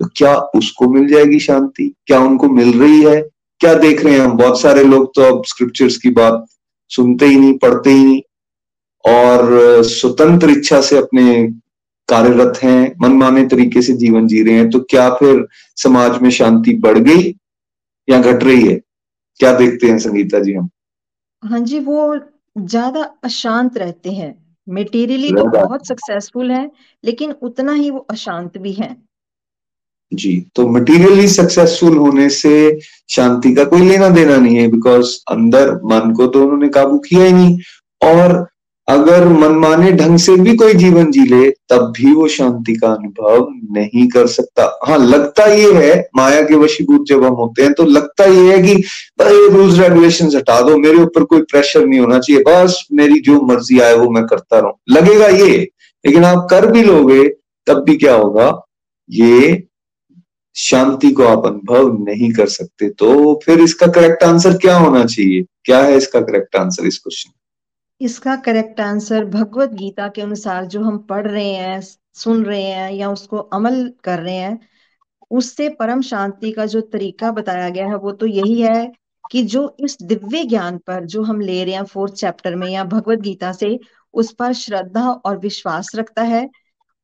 [0.00, 1.92] तो क्या उसको मिल जाएगी शांति?
[2.06, 3.20] क्या उनको मिल रही है?
[3.60, 4.36] क्या देख रहे हैं हम?
[4.36, 6.44] बहुत सारे लोग तो अब स्क्रिप्चर्स की बात
[6.90, 8.20] सुनते ही नहीं पढ़ते ही नहीं।
[9.04, 11.42] और स्वतंत्र इच्छा से अपने
[12.08, 16.74] कार्यरत हैं मनमाने तरीके से जीवन जी रहे हैं तो क्या फिर समाज में शांति
[16.78, 17.34] बढ़ गई
[18.08, 18.80] या घट रही है?
[19.40, 20.68] क्या देखते हैं संगीता जी हम?
[21.42, 22.18] हाँ जी वो
[22.58, 24.34] ज़्यादा अशांत रहते हैं।
[24.66, 26.70] मेटीरियली तो बहुत सक्सेसफुल है
[27.04, 28.96] लेकिन उतना ही वो अशांत भी है।
[30.12, 32.78] जी तो मटेरियली सक्सेसफुल होने से
[33.10, 37.24] शांति का कोई लेना देना नहीं है बिकॉज़ अंदर मन को तो उन्होंने काबू किया
[37.24, 37.58] ही नहीं।
[38.00, 38.46] और
[38.88, 43.46] अगर मनमाने ढंग से भी कोई जीवन जी ले, तब भी वो शांति का अनुभव
[43.72, 47.84] नहीं कर सकता। हाँ लगता ये है, माया के वशीभूत जब हम होते हैं तो
[47.84, 48.74] लगता ये है कि
[49.20, 53.78] रूल्स रेगुलेशन हटा दो, मेरे ऊपर कोई प्रेशर नहीं होना चाहिए, बस मेरी जो मर्ज़ी
[53.80, 55.58] आए, वो मैं करता रहूँ। लगेगा ये,
[56.04, 57.22] लेकिन आप कर भी लोगे,
[57.66, 58.52] तब भी क्या होगा?
[59.10, 59.62] ये
[60.56, 65.44] शांति को आप अनुभव नहीं कर सकते तो फिर इसका करेक्ट आंसर क्या होना चाहिए?
[65.64, 67.32] क्या है इसका करेक्ट आंसर इस क्वेश्चन
[68.00, 71.80] इसका करेक्ट आंसर भगवत गीता के अनुसार जो हम पढ़ रहे हैं,
[72.14, 74.58] सुन रहे हैं या उसको अमल कर रहे हैं,
[75.30, 78.92] उससे परम शांति का जो तरीका बताया गया है वो तो यही है
[79.30, 82.84] कि जो इस दिव्य ज्ञान पर जो हम ले रहे हैं फोर्थ चैप्टर में या
[82.84, 83.78] भगवत गीता से,
[84.14, 86.48] उस पर श्रद्धा और विश्वास रखता है।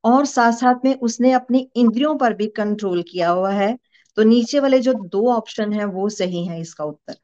[0.05, 3.79] और साथ साथ में उसने अपनी इंद्रियों पर भी कंट्रोल किया हुआ है।
[4.17, 7.15] तो नीचे वाले जो दो ऑप्शन है, वो सही है इसका उत्तर।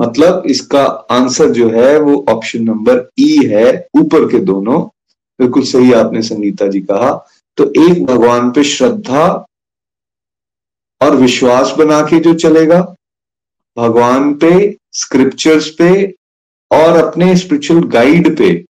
[0.00, 4.80] मतलब इसका आंसर जो है, वो ऑप्शन नंबर ई है, ऊपर के दोनों।
[5.40, 7.12] बिल्कुल सही आपने संगीता जी कहा।
[7.56, 9.26] तो एक भगवान पे श्रद्धा
[11.00, 12.94] और विश्वास बना के जो चलेगा,
[13.76, 16.14] भगवान पे स्क्रिप्चर्स पे
[16.70, 18.64] और अपने स्पिरिचुअल गाइड पे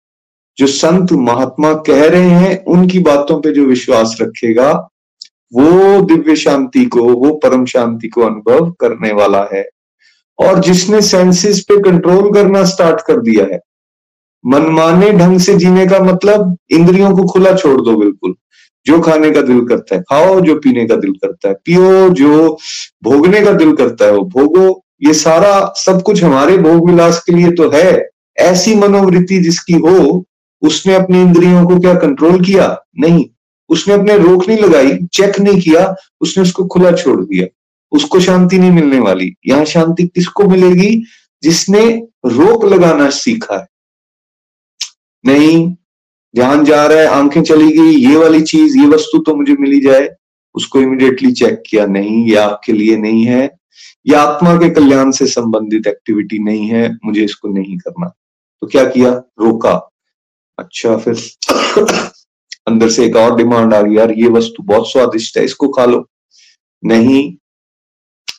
[0.58, 4.72] जो संत महात्मा कह रहे हैं, उनकी बातों पे जो विश्वास रखेगा,
[5.54, 9.70] वो दिव्य शांति को, वो परम शांति को अनुभव करने वाला है।
[10.40, 13.60] और जिसने सेंसेस पे कंट्रोल करना स्टार्ट कर दिया है,
[14.46, 18.36] मनमाने ढंग से जीने का मतलब इंद्रियों को खुला छोड़ दो बिल्कुल।
[18.86, 22.58] जो खाने का दिल करता है, खाओ, जो पीने का दिल करता है, पियो, जो
[23.04, 27.32] भोगने का दिल करता है, वो भोगो। ये सारा सब कुछ हमारे भोग विलास के
[27.32, 30.26] लिए तो है। ऐसी मनोवृत्ति जिसकी हो
[30.68, 32.86] उसने अपनी इंद्रियों को क्या कंट्रोल किया?
[33.00, 33.26] नहीं।
[33.70, 37.48] उसने अपने रोक नहीं लगाई चेक नहीं किया, उसने उसको खुला छोड़ दिया।
[37.92, 41.04] उसको शांति नहीं मिलने वाली। यहाँ शांति किसको मिलेगी?
[41.44, 43.68] जिसने रोक लगाना सीखा है।
[45.26, 45.68] नहीं
[46.36, 49.82] ध्यान जा रहा है, आँखें चली गई, ये वाली चीज़, ये वस्तु तो मुझे मिली
[49.82, 50.10] जाए।
[50.56, 53.58] उसको इमिडिएटली चेक किया, नहीं, ये आपके लिए नहीं है।
[54.08, 58.08] ये आत्मा के कल्याण से संबंधित एक्टिविटी नहीं है, मुझे इसको नहीं करना।
[58.62, 59.10] तो क्या किया?
[59.12, 59.90] रोका।
[60.60, 61.16] अच्छा फिर
[62.68, 65.86] अंदर से एक और डिमांड आ गई, यार, ये वस्तु बहुत स्वादिष्ट है, इसको खा
[65.86, 66.06] लो।
[66.84, 67.36] नहीं,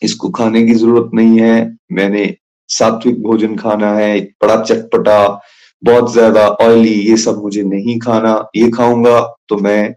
[0.03, 2.35] इसको खाने की ज़रूरत नहीं है, मैंने
[2.71, 5.41] सात्विक भोजन खाना है बड़ा चटपटा,
[5.83, 9.91] बहुत ज़्यादा ऑयली ये सब मुझे नहीं खाना, ये खाऊँगा तो मैं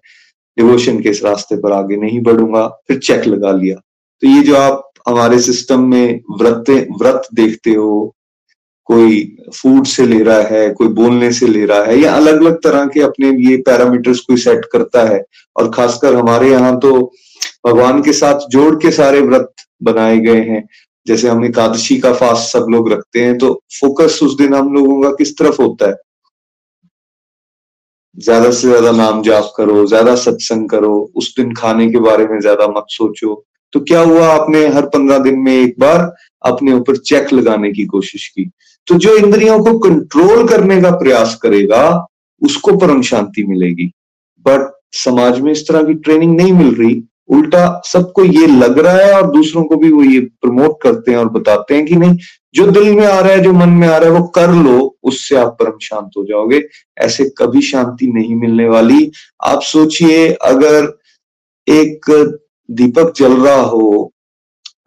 [0.57, 4.55] डिवोशन के इस रास्ते पर आगे नहीं बढ़ूँगा। फिर चेक लगा लिया। तो ये जो
[4.57, 6.69] आप हमारे सिस्टम में व्रत
[6.99, 8.15] व्रत देखते हो
[8.91, 9.19] कोई
[9.53, 12.85] फ़ूड से ले रहा है, कोई बोलने से ले रहा है, या अलग अलग तरह
[12.85, 15.23] के अपने ये पैरामीटर्स कोई सेट करता है।
[15.55, 16.91] और खासकर हमारे यहाँ तो
[17.67, 19.51] भगवान के साथ जोड़ के सारे व्रत
[19.83, 20.63] बनाए गए हैं।
[21.07, 25.01] जैसे हम एकादशी का फास्ट सब लोग रखते हैं तो फोकस उस दिन हम लोगों
[25.01, 25.95] का किस तरफ़ होता है?
[28.17, 32.39] ज़्यादा से ज़्यादा नाम जाप करो, ज़्यादा सत्संग करो, उस दिन खाने के बारे में
[32.39, 36.11] ज़्यादा मत सोचो। तो क्या हुआ, आपने हर पंद्रह दिन में एक बार
[36.43, 38.49] अपने ऊपर चेक लगाने की कोशिश की?
[38.88, 42.07] तो जो इंद्रियों को कंट्रोल करने का प्रयास करेगा,
[42.41, 43.91] उसको परम शांति मिलेगी।
[44.45, 48.93] बट समाज में इस तरह की ट्रेनिंग नहीं मिल रही। उल्टा सबको ये लग रहा
[48.93, 52.17] है और दूसरों को भी वो ये प्रमोट करते हैं और बताते हैं कि नहीं,
[52.53, 54.97] जो दिल में आ रहा है, जो मन में आ रहा है, वो कर लो,
[55.03, 56.63] उससे आप परम शांत हो जाओगे।
[56.97, 59.11] ऐसे कभी शांति नहीं मिलने वाली।
[59.43, 60.97] आप सोचिए, अगर
[61.67, 62.05] एक
[62.71, 64.11] दीपक जल रहा हो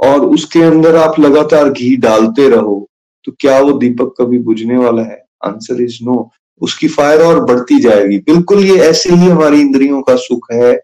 [0.01, 2.88] और उसके अंदर आप लगातार घी डालते रहो
[3.25, 5.25] तो क्या वो दीपक कभी बुझने वाला है?
[5.45, 10.16] आंसर इज़ नो उसकी फायर और बढ़ती जाएगी। बिल्कुल ये ऐसे ही हमारी इंद्रियों का
[10.16, 10.81] सुख है।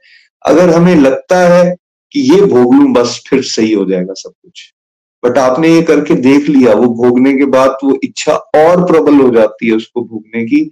[0.47, 1.77] अगर हमें लगता है
[2.13, 4.75] कि ये भोग लू बस फिर सही हो जाएगा सब कुछ।
[5.25, 9.31] बट आपने ये करके देख लिया, वो भोगने के बाद वो इच्छा और प्रबल हो
[9.31, 10.71] जाती है उसको भोगने की।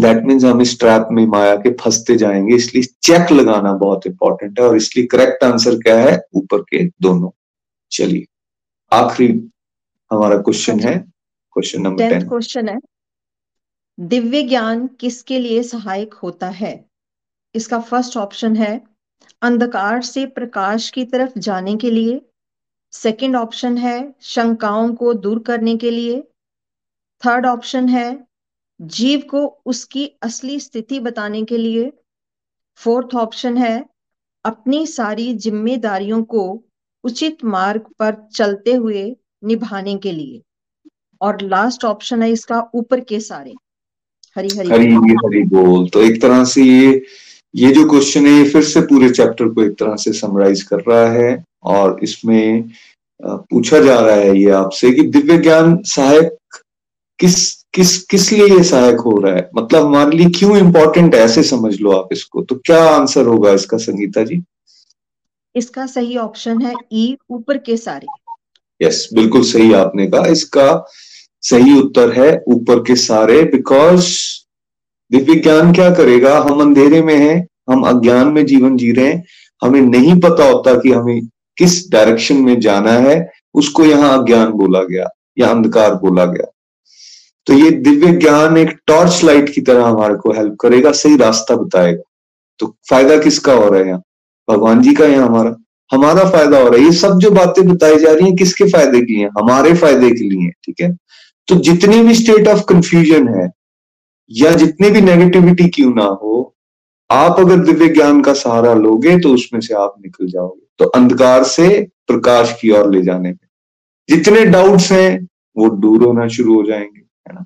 [0.00, 4.60] दैट मीन्स हम इस ट्रैप में माया के फंसते जाएँगे, इसलिए चेक लगाना बहुत इंपॉर्टेंट
[4.60, 6.20] है और इसलिए करेक्ट आंसर क्या है?
[6.34, 7.30] ऊपर के दोनों।
[7.90, 8.26] चलिए,
[8.92, 9.51] आखिरी
[10.12, 10.98] हमारा क्वेश्चन है।
[11.52, 12.78] क्वेश्चन नंबर टेन क्वेश्चन है।
[14.00, 16.84] दिव्य ज्ञान किसके लिए सहायक होता है?
[17.54, 18.84] इसका फ़र्स्ट ऑप्शन है
[19.42, 22.20] अंधकार से प्रकाश की तरफ़ जाने के लिए।
[22.92, 26.20] सेकंड ऑप्शन है शंकाओं को दूर करने के लिए।
[27.26, 28.26] थर्ड ऑप्शन है
[28.82, 31.92] जीव को उसकी असली स्थिति बताने के लिए।
[32.76, 33.86] फोर्थ ऑप्शन है
[34.44, 36.64] अपनी सारी जिम्मेदारियों को
[37.04, 40.40] उचित मार्ग पर चलते हुए निभाने के लिए।
[41.20, 43.54] और लास्ट ऑप्शन है इसका ऊपर के सारे।
[44.36, 47.02] हरी हरी हरी हरी बोल। तो एक तरह से ये
[47.54, 50.80] ये जो क्वेश्चन है ये फिर से पूरे चैप्टर को एक तरह से समराइज कर
[50.88, 52.70] रहा है और इसमें
[53.20, 56.38] पूछा जा रहा है ये आपसे कि दिव्य ज्ञान सहायक
[57.18, 59.48] किस किस किस लिए ये सहायक हो रहा है?
[59.56, 61.20] मतलब हमारे लिए क्यों इंपॉर्टेंट है?
[61.20, 64.42] ऐसे समझ लो आप इसको। तो क्या आंसर होगा इसका संगीता जी?
[65.54, 68.06] इसका सही ऑप्शन है ई ऊपर के सारे।
[68.82, 70.84] यस बिल्कुल सही आपने कहा। इसका
[71.40, 74.08] सही उत्तर है ऊपर के सारे बिकॉज़
[75.12, 76.38] दिव्य ज्ञान क्या करेगा?
[76.38, 79.24] हम अंधेरे में हैं, हम अज्ञान में जीवन जी रहे हैं।
[79.62, 81.20] हमें नहीं पता होता कि हमें
[81.58, 85.08] किस डायरेक्शन में जाना है। उसको यहाँ अज्ञान बोला गया
[85.38, 86.52] या अंधकार बोला गया।
[87.46, 91.56] तो ये दिव्य ज्ञान एक टॉर्च लाइट की तरह हमारे को हेल्प करेगा, सही रास्ता
[91.56, 92.02] बताएगा।
[92.58, 94.02] तो फ़ायदा किसका हो रहा है यहाँ?
[94.50, 95.56] भगवान जी का यहाँ हमारा।
[95.92, 99.00] हमारा फ़ायदा हो रहा है। ये सब जो बातें बताई जा रही हैं, किसके फ़ायदे
[99.00, 99.26] के लिए?
[99.26, 100.96] हमारे फ़ायदे के लिए, ठीक है?
[101.48, 103.50] तो जितनी भी स्टेट ऑफ़ कंफ्यूजन है,
[104.30, 106.54] या जितनी भी नेगेटिविटी क्यों ना हो,
[107.10, 111.44] आप अगर दिव्य ज्ञान का सहारा लोगे तो उसमें से आप निकल जाओगे। तो अंधकार
[111.44, 113.48] से प्रकाश की ओर ले जाने में।
[114.08, 117.44] जितने डाउट्स हैं, वो दूर होना शुरू हो जाएँगे, है ना?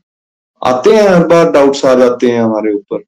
[0.64, 3.02] आते हैं, हर बार डाउट्स आ जाते हैं हमारे ऊपर।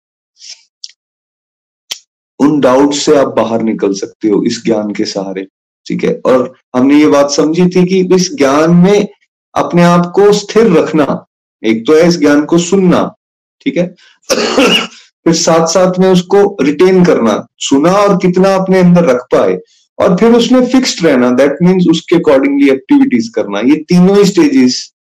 [2.40, 5.46] उन डाउट से आप बाहर निकल सकते हो इस ज्ञान के सहारे,
[5.86, 6.20] ठीक है?
[6.26, 9.08] और हमने ये बात समझी थी कि इस ज्ञान में
[9.54, 11.26] अपने आप को स्थिर रखना,
[11.64, 13.14] एक तो है इस ज्ञान को सुनना,
[13.60, 13.94] ठीक है?
[15.24, 19.58] फिर साथ साथ में उसको रिटेन करना, सुना और कितना अपने अंदर रख पाए,
[19.98, 24.92] और फिर उसमें फिक्स्ड रहना दैट मीन्स उसके अकॉर्डिंगली एक्टिविटीज़ करना, ये तीनों ही स्टेजेस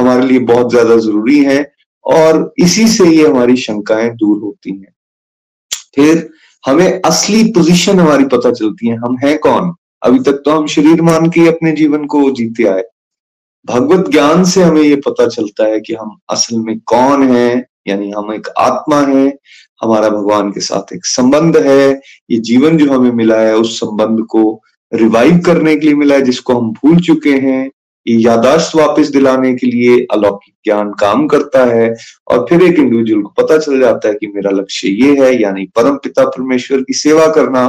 [0.00, 1.72] हमारे लिए बहुत ज़्यादा ज़रूरी है,
[2.04, 4.94] और इसी से ही हमारी शंकाएँ दूर होती हैं।
[5.94, 6.30] फिर
[6.66, 9.74] हमें असली पोजीशन हमारी पता चलती है, हम हैं कौन?
[10.02, 12.82] अभी तक तो हम शरीर मान के अपने जीवन को जीते आए।
[13.66, 18.10] भगवत ज्ञान से हमें ये पता चलता है कि हम असल में कौन है, यानी
[18.10, 19.38] हम एक आत्मा है,
[19.82, 22.00] हमारा भगवान के साथ एक संबंध है,
[22.30, 24.62] ये जीवन जो हमें मिला है, उस संबंध को
[24.94, 27.70] रिवाइव करने के लिए मिला है, जिसको हम भूल चुके हैं।
[28.06, 31.94] यादाश्त वापस दिलाने के लिए अलौकिक ज्ञान काम करता है
[32.28, 35.64] और फिर एक इंडिविजुअल को पता चल जाता है कि मेरा लक्ष्य ये है, यानी
[35.76, 37.66] परम पिता परमेश्वर की सेवा करना,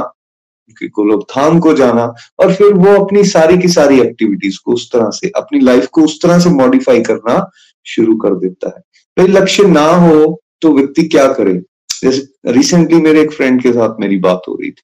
[0.68, 4.90] उनके गोलोक धाम को जाना और फिर वो अपनी सारी की सारी एक्टिविटीज़ को उस
[4.92, 7.50] तरह से, अपनी लाइफ को उस तरह से मॉडिफाई करना
[7.86, 8.82] शुरू कर देता है।
[9.16, 11.54] भाई, लक्ष्य ना हो तो व्यक्ति क्या करे?
[12.02, 14.82] जैसे रिसेंटली मेरे एक फ्रेंड के साथ मेरी बात हो रही थी।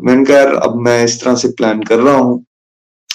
[0.00, 2.44] मैंने कहा, यार, अब मैं इस तरह से प्लान कर रहा हूँ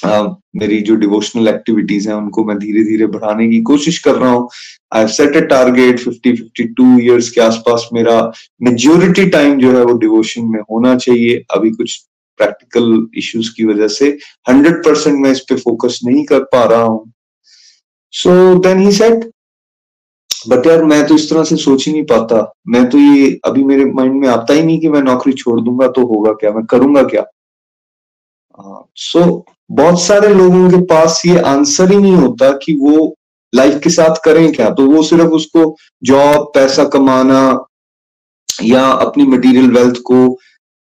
[0.06, 4.50] मेरी जो डिवोशनल एक्टिविटीज़ हैं, उनको मैं धीरे धीरे बढ़ाने की कोशिश कर रहा हूँ।
[4.96, 8.20] I set a target 50 52 years के आसपास मेरा
[8.64, 11.98] मेजोरिटी टाइम जो है वो डिवोशन में होना चाहिए। अभी कुछ
[12.40, 14.10] प्रैक्टिकल इश्यूज़ की वजह से
[14.50, 17.12] 100 परसेंट मैं इस पे फोकस नहीं कर पा रहा हूँ।
[18.14, 19.30] So then he set
[20.48, 22.38] but यार, मैं तो इस तरह से सोच ही नहीं पाता।
[22.68, 25.88] मैं तो ये अभी मेरे माइंड में आता ही नहीं कि मैं नौकरी छोड़ दूँगा
[25.88, 26.52] तो होगा क्या?
[26.52, 27.26] मैं करूँगा क्या?
[28.60, 29.42] सो so,
[29.72, 33.16] बहुत सारे लोगों के पास ये आंसर ही नहीं होता कि वो
[33.54, 37.42] लाइफ के साथ करें क्या। तो वो सिर्फ़ उसको जॉब पैसा कमाना
[38.64, 40.28] या अपनी मटेरियल वेल्थ को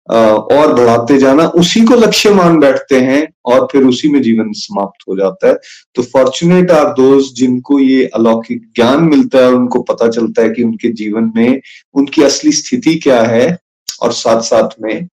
[0.08, 5.08] और बढ़ाते जाना उसी को लक्ष्य मान बैठते हैं और फिर उसी में जीवन समाप्त
[5.08, 5.54] हो जाता है।
[5.94, 10.62] तो फॉर्चुनेट आर दोस्त जिनको ये अलौकिक ज्ञान मिलता है उनको पता चलता है कि
[10.62, 11.60] उनके जीवन में
[11.94, 13.58] उनकी असली स्थिति क्या है
[14.02, 15.08] और साथ साथ में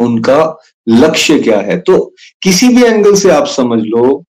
[0.00, 0.56] उनका
[0.88, 1.78] लक्ष्य क्या है?
[1.78, 4.24] तो किसी भी एंगल से आप समझ लो,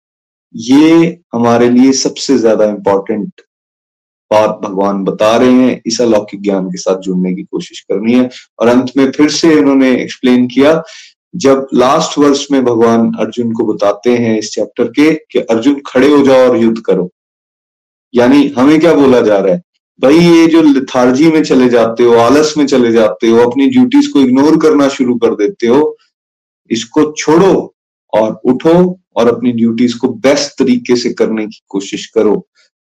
[0.56, 3.42] ये हमारे लिए सबसे ज़्यादा इंपॉर्टेंट
[4.32, 8.30] बात भगवान बता रहे हैं। इस अलौकिक ज्ञान के साथ जुड़ने की कोशिश करनी है।
[8.60, 10.82] और अंत में फिर से उन्होंने एक्सप्लेन किया,
[11.36, 16.08] जब लास्ट वर्ष में भगवान अर्जुन को बताते हैं इस चैप्टर के, कि अर्जुन खड़े
[16.08, 17.10] हो जाओ और युद्ध करो।
[18.14, 19.62] यानी हमें क्या बोला जा रहा है?
[20.00, 24.12] भाई, ये जो लिथार्जी में चले जाते हो, आलस में चले जाते हो, अपनी ड्यूटीज़
[24.12, 25.98] को इग्नोर करना शुरू कर देते हो,
[26.72, 27.76] इसको छोड़ो
[28.14, 32.36] और उठो और अपनी ड्यूटीज़ को बेस्ट तरीके से करने की कोशिश करो।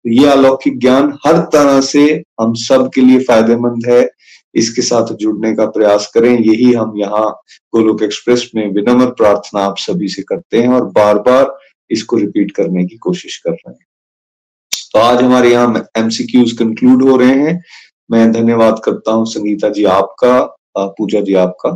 [0.04, 4.08] तो ये अलौकिक ज्ञान हर तरह से हम सब के लिए फ़ायदेमंद है।
[4.54, 7.30] इसके साथ जुड़ने का प्रयास करें। यही हम यहाँ
[7.74, 11.56] गोलोक एक्सप्रेस में विनम्र प्रार्थना आप सभी से करते हैं और बार बार
[11.90, 13.86] इसको रिपीट करने की कोशिश कर रहे हैं।
[14.94, 17.60] तो आज हमारे यहाँ एमसीक्यूज कंक्लूड हो रहे हैं।
[18.10, 20.40] मैं धन्यवाद करता हूँ संगीता जी आपका
[20.78, 21.70] पूजा जी आपका।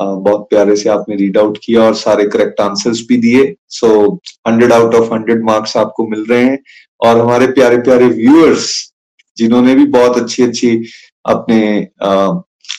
[0.00, 3.90] बहुत प्यारे से आपने रीड आउट किया और सारे करेक्ट आंसर्स भी दिए। So
[4.48, 6.58] hundred out of hundred marks आपको मिल रहे हैं।
[7.00, 8.70] और हमारे प्यारे प्यारे व्यूअर्स
[9.36, 10.70] जिन्होंने भी बहुत अच्छी अच्छी
[11.24, 11.88] अपने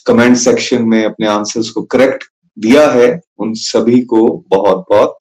[0.08, 2.24] कमेंट सेक्शन में अपने आंसर्स को करेक्ट
[2.58, 5.18] दिया है, उन सभी को बहुत बहुत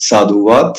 [0.00, 0.78] साधुवाद।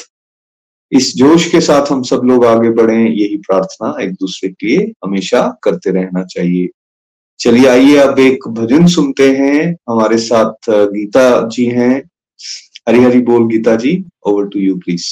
[0.92, 4.92] इस जोश के साथ हम सब लोग आगे बढ़े, यही प्रार्थना एक दूसरे के लिए
[5.06, 6.70] हमेशा करते रहना चाहिए।
[7.40, 12.10] चलिए आइए, अब एक भजन सुनते हैं। हमारे साथ गीता जी हैं।
[12.90, 15.08] हरी हरी बोल Geeta ji over to you please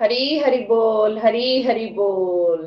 [0.00, 2.66] Hari Hari बोल, हरी हरी बोल।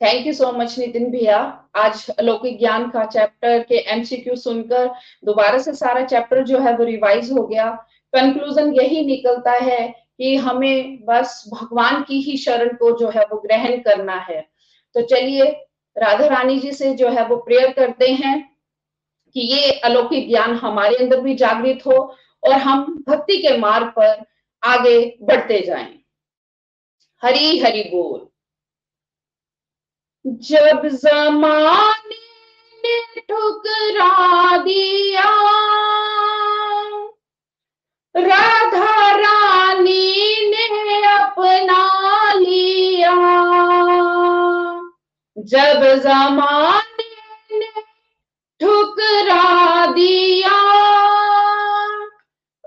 [0.00, 1.38] Thank you so much Nitin भैया।
[1.76, 4.86] आज अलौकिक ज्ञान का चैप्टर के एमसीक्यू सुनकर
[5.24, 7.70] दोबारा से सारा चैप्टर जो है वो रिवाइज हो गया।
[8.12, 13.36] कंक्लूजन यही निकलता है कि हमें बस भगवान की ही शरण को जो है वो
[13.36, 14.50] ग्रहण करना है।
[14.94, 15.44] तो चलिए,
[15.98, 18.56] राधा रानी जी से जो है वो प्रेयर करते हैं
[19.34, 24.24] कि ये अलौकिक ज्ञान हमारे अंदर भी जागृत हो और हम भक्ति के मार्ग पर
[24.64, 25.98] आगे बढ़ते जाएँ।
[27.22, 28.28] हरी हरि बोल।
[30.26, 32.16] जब जमाने
[32.76, 35.48] ने ठुकरा दिया
[38.18, 43.14] राधा रानी ने अपना लिया।
[45.38, 47.82] जब जमाने ने
[48.60, 50.58] ठुकरा दिया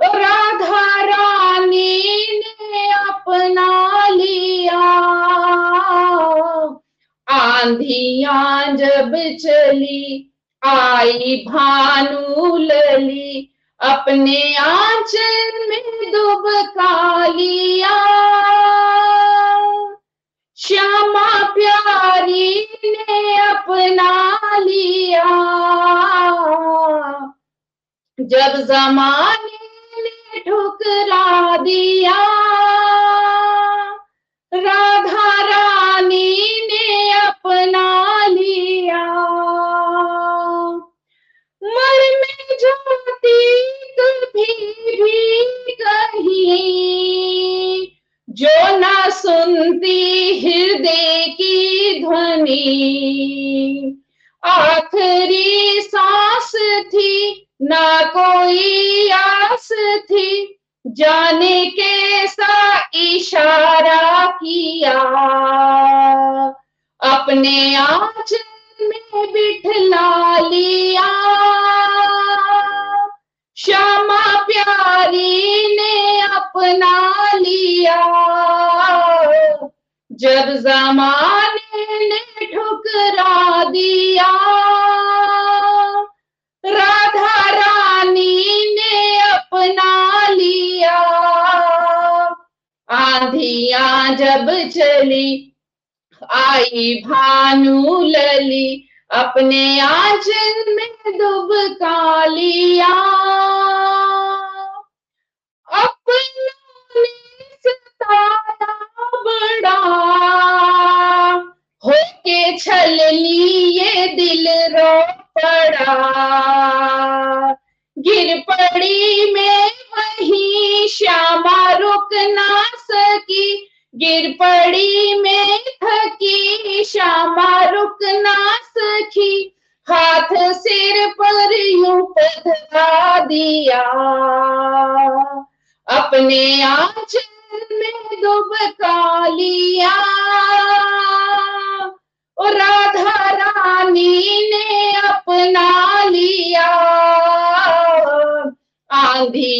[0.03, 4.79] राधा रानी ने अपना लिया।
[7.29, 10.31] आंधिया जब चली,
[10.65, 13.50] आई भानु लली
[13.81, 16.43] अपने आंचल में दुब
[16.77, 17.95] कालिया
[20.57, 25.23] श्यामा प्यारी ने अपना लिया।
[28.19, 29.57] जब जमाने
[30.03, 32.19] ने ठुकरा दिया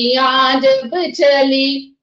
[0.02, 1.97] आंधिया जब चली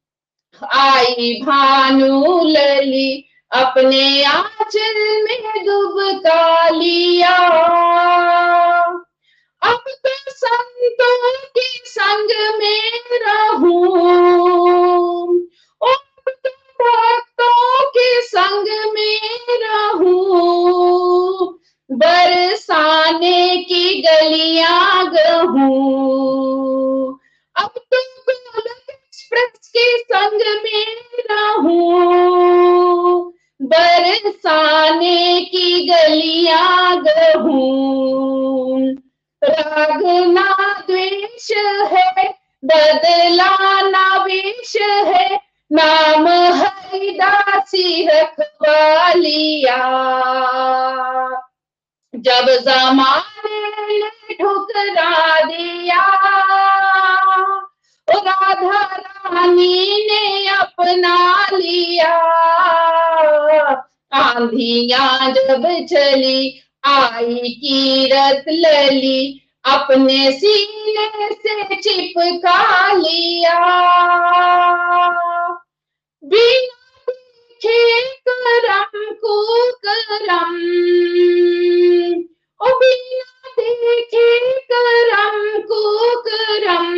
[0.74, 7.36] आई भानु लली अपने आंचल में दुबका लिया
[9.62, 15.38] अब तो संतों के संग में रहूँ
[15.82, 19.20] तो भक्तों के संग में
[19.62, 21.59] रहूँ,
[21.90, 27.17] बरसाने की गलियाँ गहूं।
[27.59, 28.00] अब तो
[28.30, 30.86] एक्सप्रेस के संग में
[31.30, 32.52] रहूँ
[33.61, 38.90] बरसाने की गलियाँ गहूं
[39.42, 40.02] राग
[40.32, 40.48] ना
[40.88, 41.50] द्वेष
[41.92, 42.28] है
[42.64, 45.38] बदला ना वेश है
[45.70, 49.76] नाम हरिदासी रखवा लिया
[52.14, 56.04] जब जमाने ने ठुकरा दिया
[58.09, 62.14] राधा रानी ने अपना लिया।
[64.12, 73.59] आंधिया जब चली, आई कीरत लली, अपने सीने से चिपका लिया।
[76.24, 76.77] बिना
[77.64, 80.54] देखे करम को करम
[82.61, 86.94] ओ बिना देखे करम को करम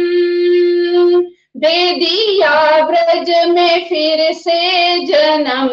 [1.57, 4.61] दे दिया ब्रज में फिर से
[5.07, 5.69] जन्म।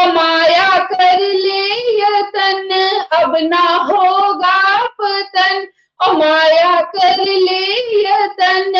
[0.00, 1.64] ओ माया कर ले
[2.00, 2.68] यतन,
[3.12, 5.66] अब ना होगा पतन।
[6.08, 7.62] ओ माया कर ले
[8.02, 8.74] यतन,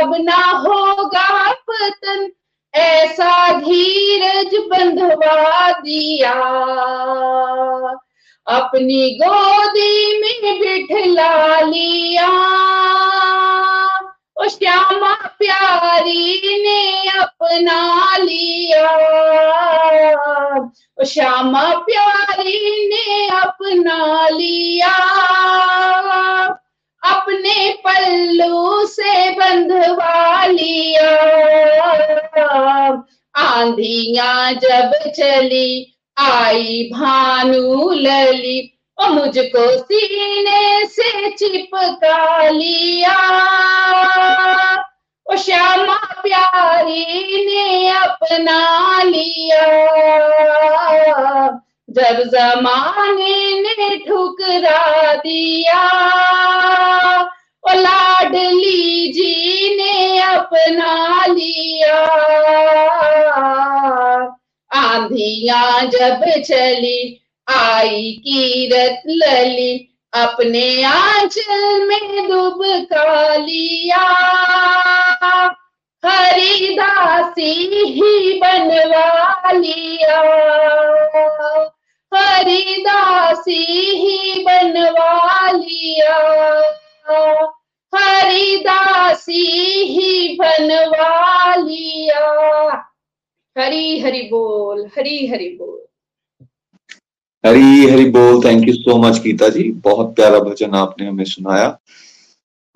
[0.00, 2.32] अब ना होगा पतन।
[2.74, 3.97] ऐसा धीरज
[5.18, 6.32] बंधवा दिया
[8.56, 12.58] अपनी गोदी में बिठला लिया।
[14.48, 18.90] श्यामा प्यारी ने अपना लिया।
[21.00, 24.94] ओ श्यामा प्यारी ने अपना लिया।
[27.04, 31.28] अपने पल्लू से बंधवा लिया।
[33.38, 43.16] आंधिया जब चली, आई भानु लली। और मुझको सीने से चिपका लिया।
[45.32, 49.68] ओ श्यामा प्यारी ने अपना लिया।
[51.90, 56.08] जब जमाने ने ठुकरा दिया
[57.70, 62.04] लाडली जी ने अपना लिया।
[64.74, 74.28] आंधिया जब चली, आई कीरत लली, अपने आंचल में डुबका लिया।
[76.06, 77.52] हरिदासी
[77.84, 80.20] ही बनवा लिया।
[82.14, 83.64] हरिदासी
[83.96, 86.38] ही बनवा लिया।
[87.94, 89.42] हरिदासी
[89.84, 92.28] ही बनवा लिया
[93.58, 95.78] हरी हरि बोल, हरी हरि बोल।
[97.46, 99.70] हरी हरी बोल thank you so much Geeta ji.
[99.70, 101.78] बहुत प्यारा भजन आपने हमें सुनाया।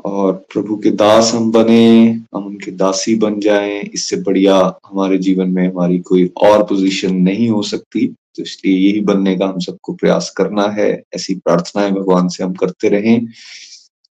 [0.04, 5.48] और प्रभु के दास हम बने, हम उनके दासी बन जाएँ। इससे बढ़िया हमारे जीवन
[5.48, 9.92] में हमारी कोई और पोजीशन नहीं हो सकती। तो इसलिए यही बनने का हम सबको
[9.92, 13.26] प्रयास करना है। ऐसी प्रार्थनाएँ भगवान से हम करते रहें।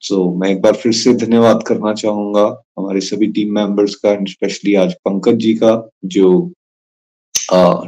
[0.03, 2.45] सो so, मैं एक बार फिर से धन्यवाद करना चाहूँगा
[2.79, 5.73] हमारे सभी टीम मेंबर्स का एंड स्पेशली आज पंकज जी का
[6.05, 6.31] जो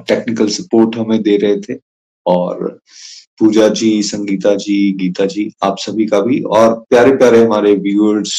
[0.08, 1.78] टेक्निकल सपोर्ट हमें दे रहे थे।
[2.26, 2.68] और
[3.40, 8.34] पूजा जी संगीता जी गीता जी आप सभी का भी और प्यारे प्यारे हमारे व्यूअर्स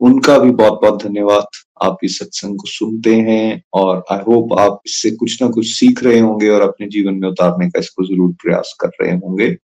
[0.00, 1.46] उनका भी बहुत बहुत धन्यवाद।
[1.82, 6.02] आप इस सत्संग को सुनते हैं और आई होप आप इससे कुछ ना कुछ सीख
[6.04, 9.56] रहे होंगे और अपने जीवन में उतारने का इसको ज़रूर प्रयास कर रहे होंगे।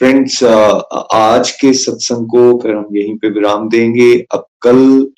[0.00, 0.42] फ्रेंड्स
[1.14, 5.10] आज के सत्संग को फिर हम यहीं पे विराम देंगे। अब कल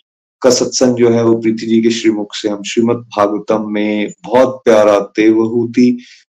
[0.43, 4.61] का सत्संग जो है वो प्रीति जी के श्रीमुख से हम श्रीमद भागवतम में बहुत
[4.64, 5.87] प्यारा देवहूति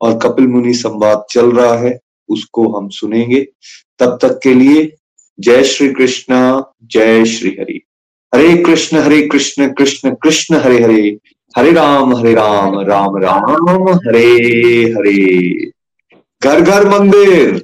[0.01, 3.41] और कपिल मुनि संवाद चल रहा है, उसको हम सुनेंगे।
[3.99, 4.91] तब तक के लिए
[5.39, 7.81] जय श्री कृष्ण, जय श्री हरि।
[8.35, 11.17] हरे कृष्ण हरे कृष्ण कृष्ण कृष्ण, हरे हरे।
[11.57, 14.25] हरे राम हरे राम राम राम, हरे
[14.91, 15.55] हरे।
[16.43, 17.63] घर घर, मंदिर।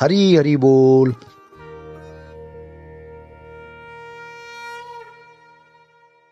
[0.00, 1.14] हरी हरी बोल।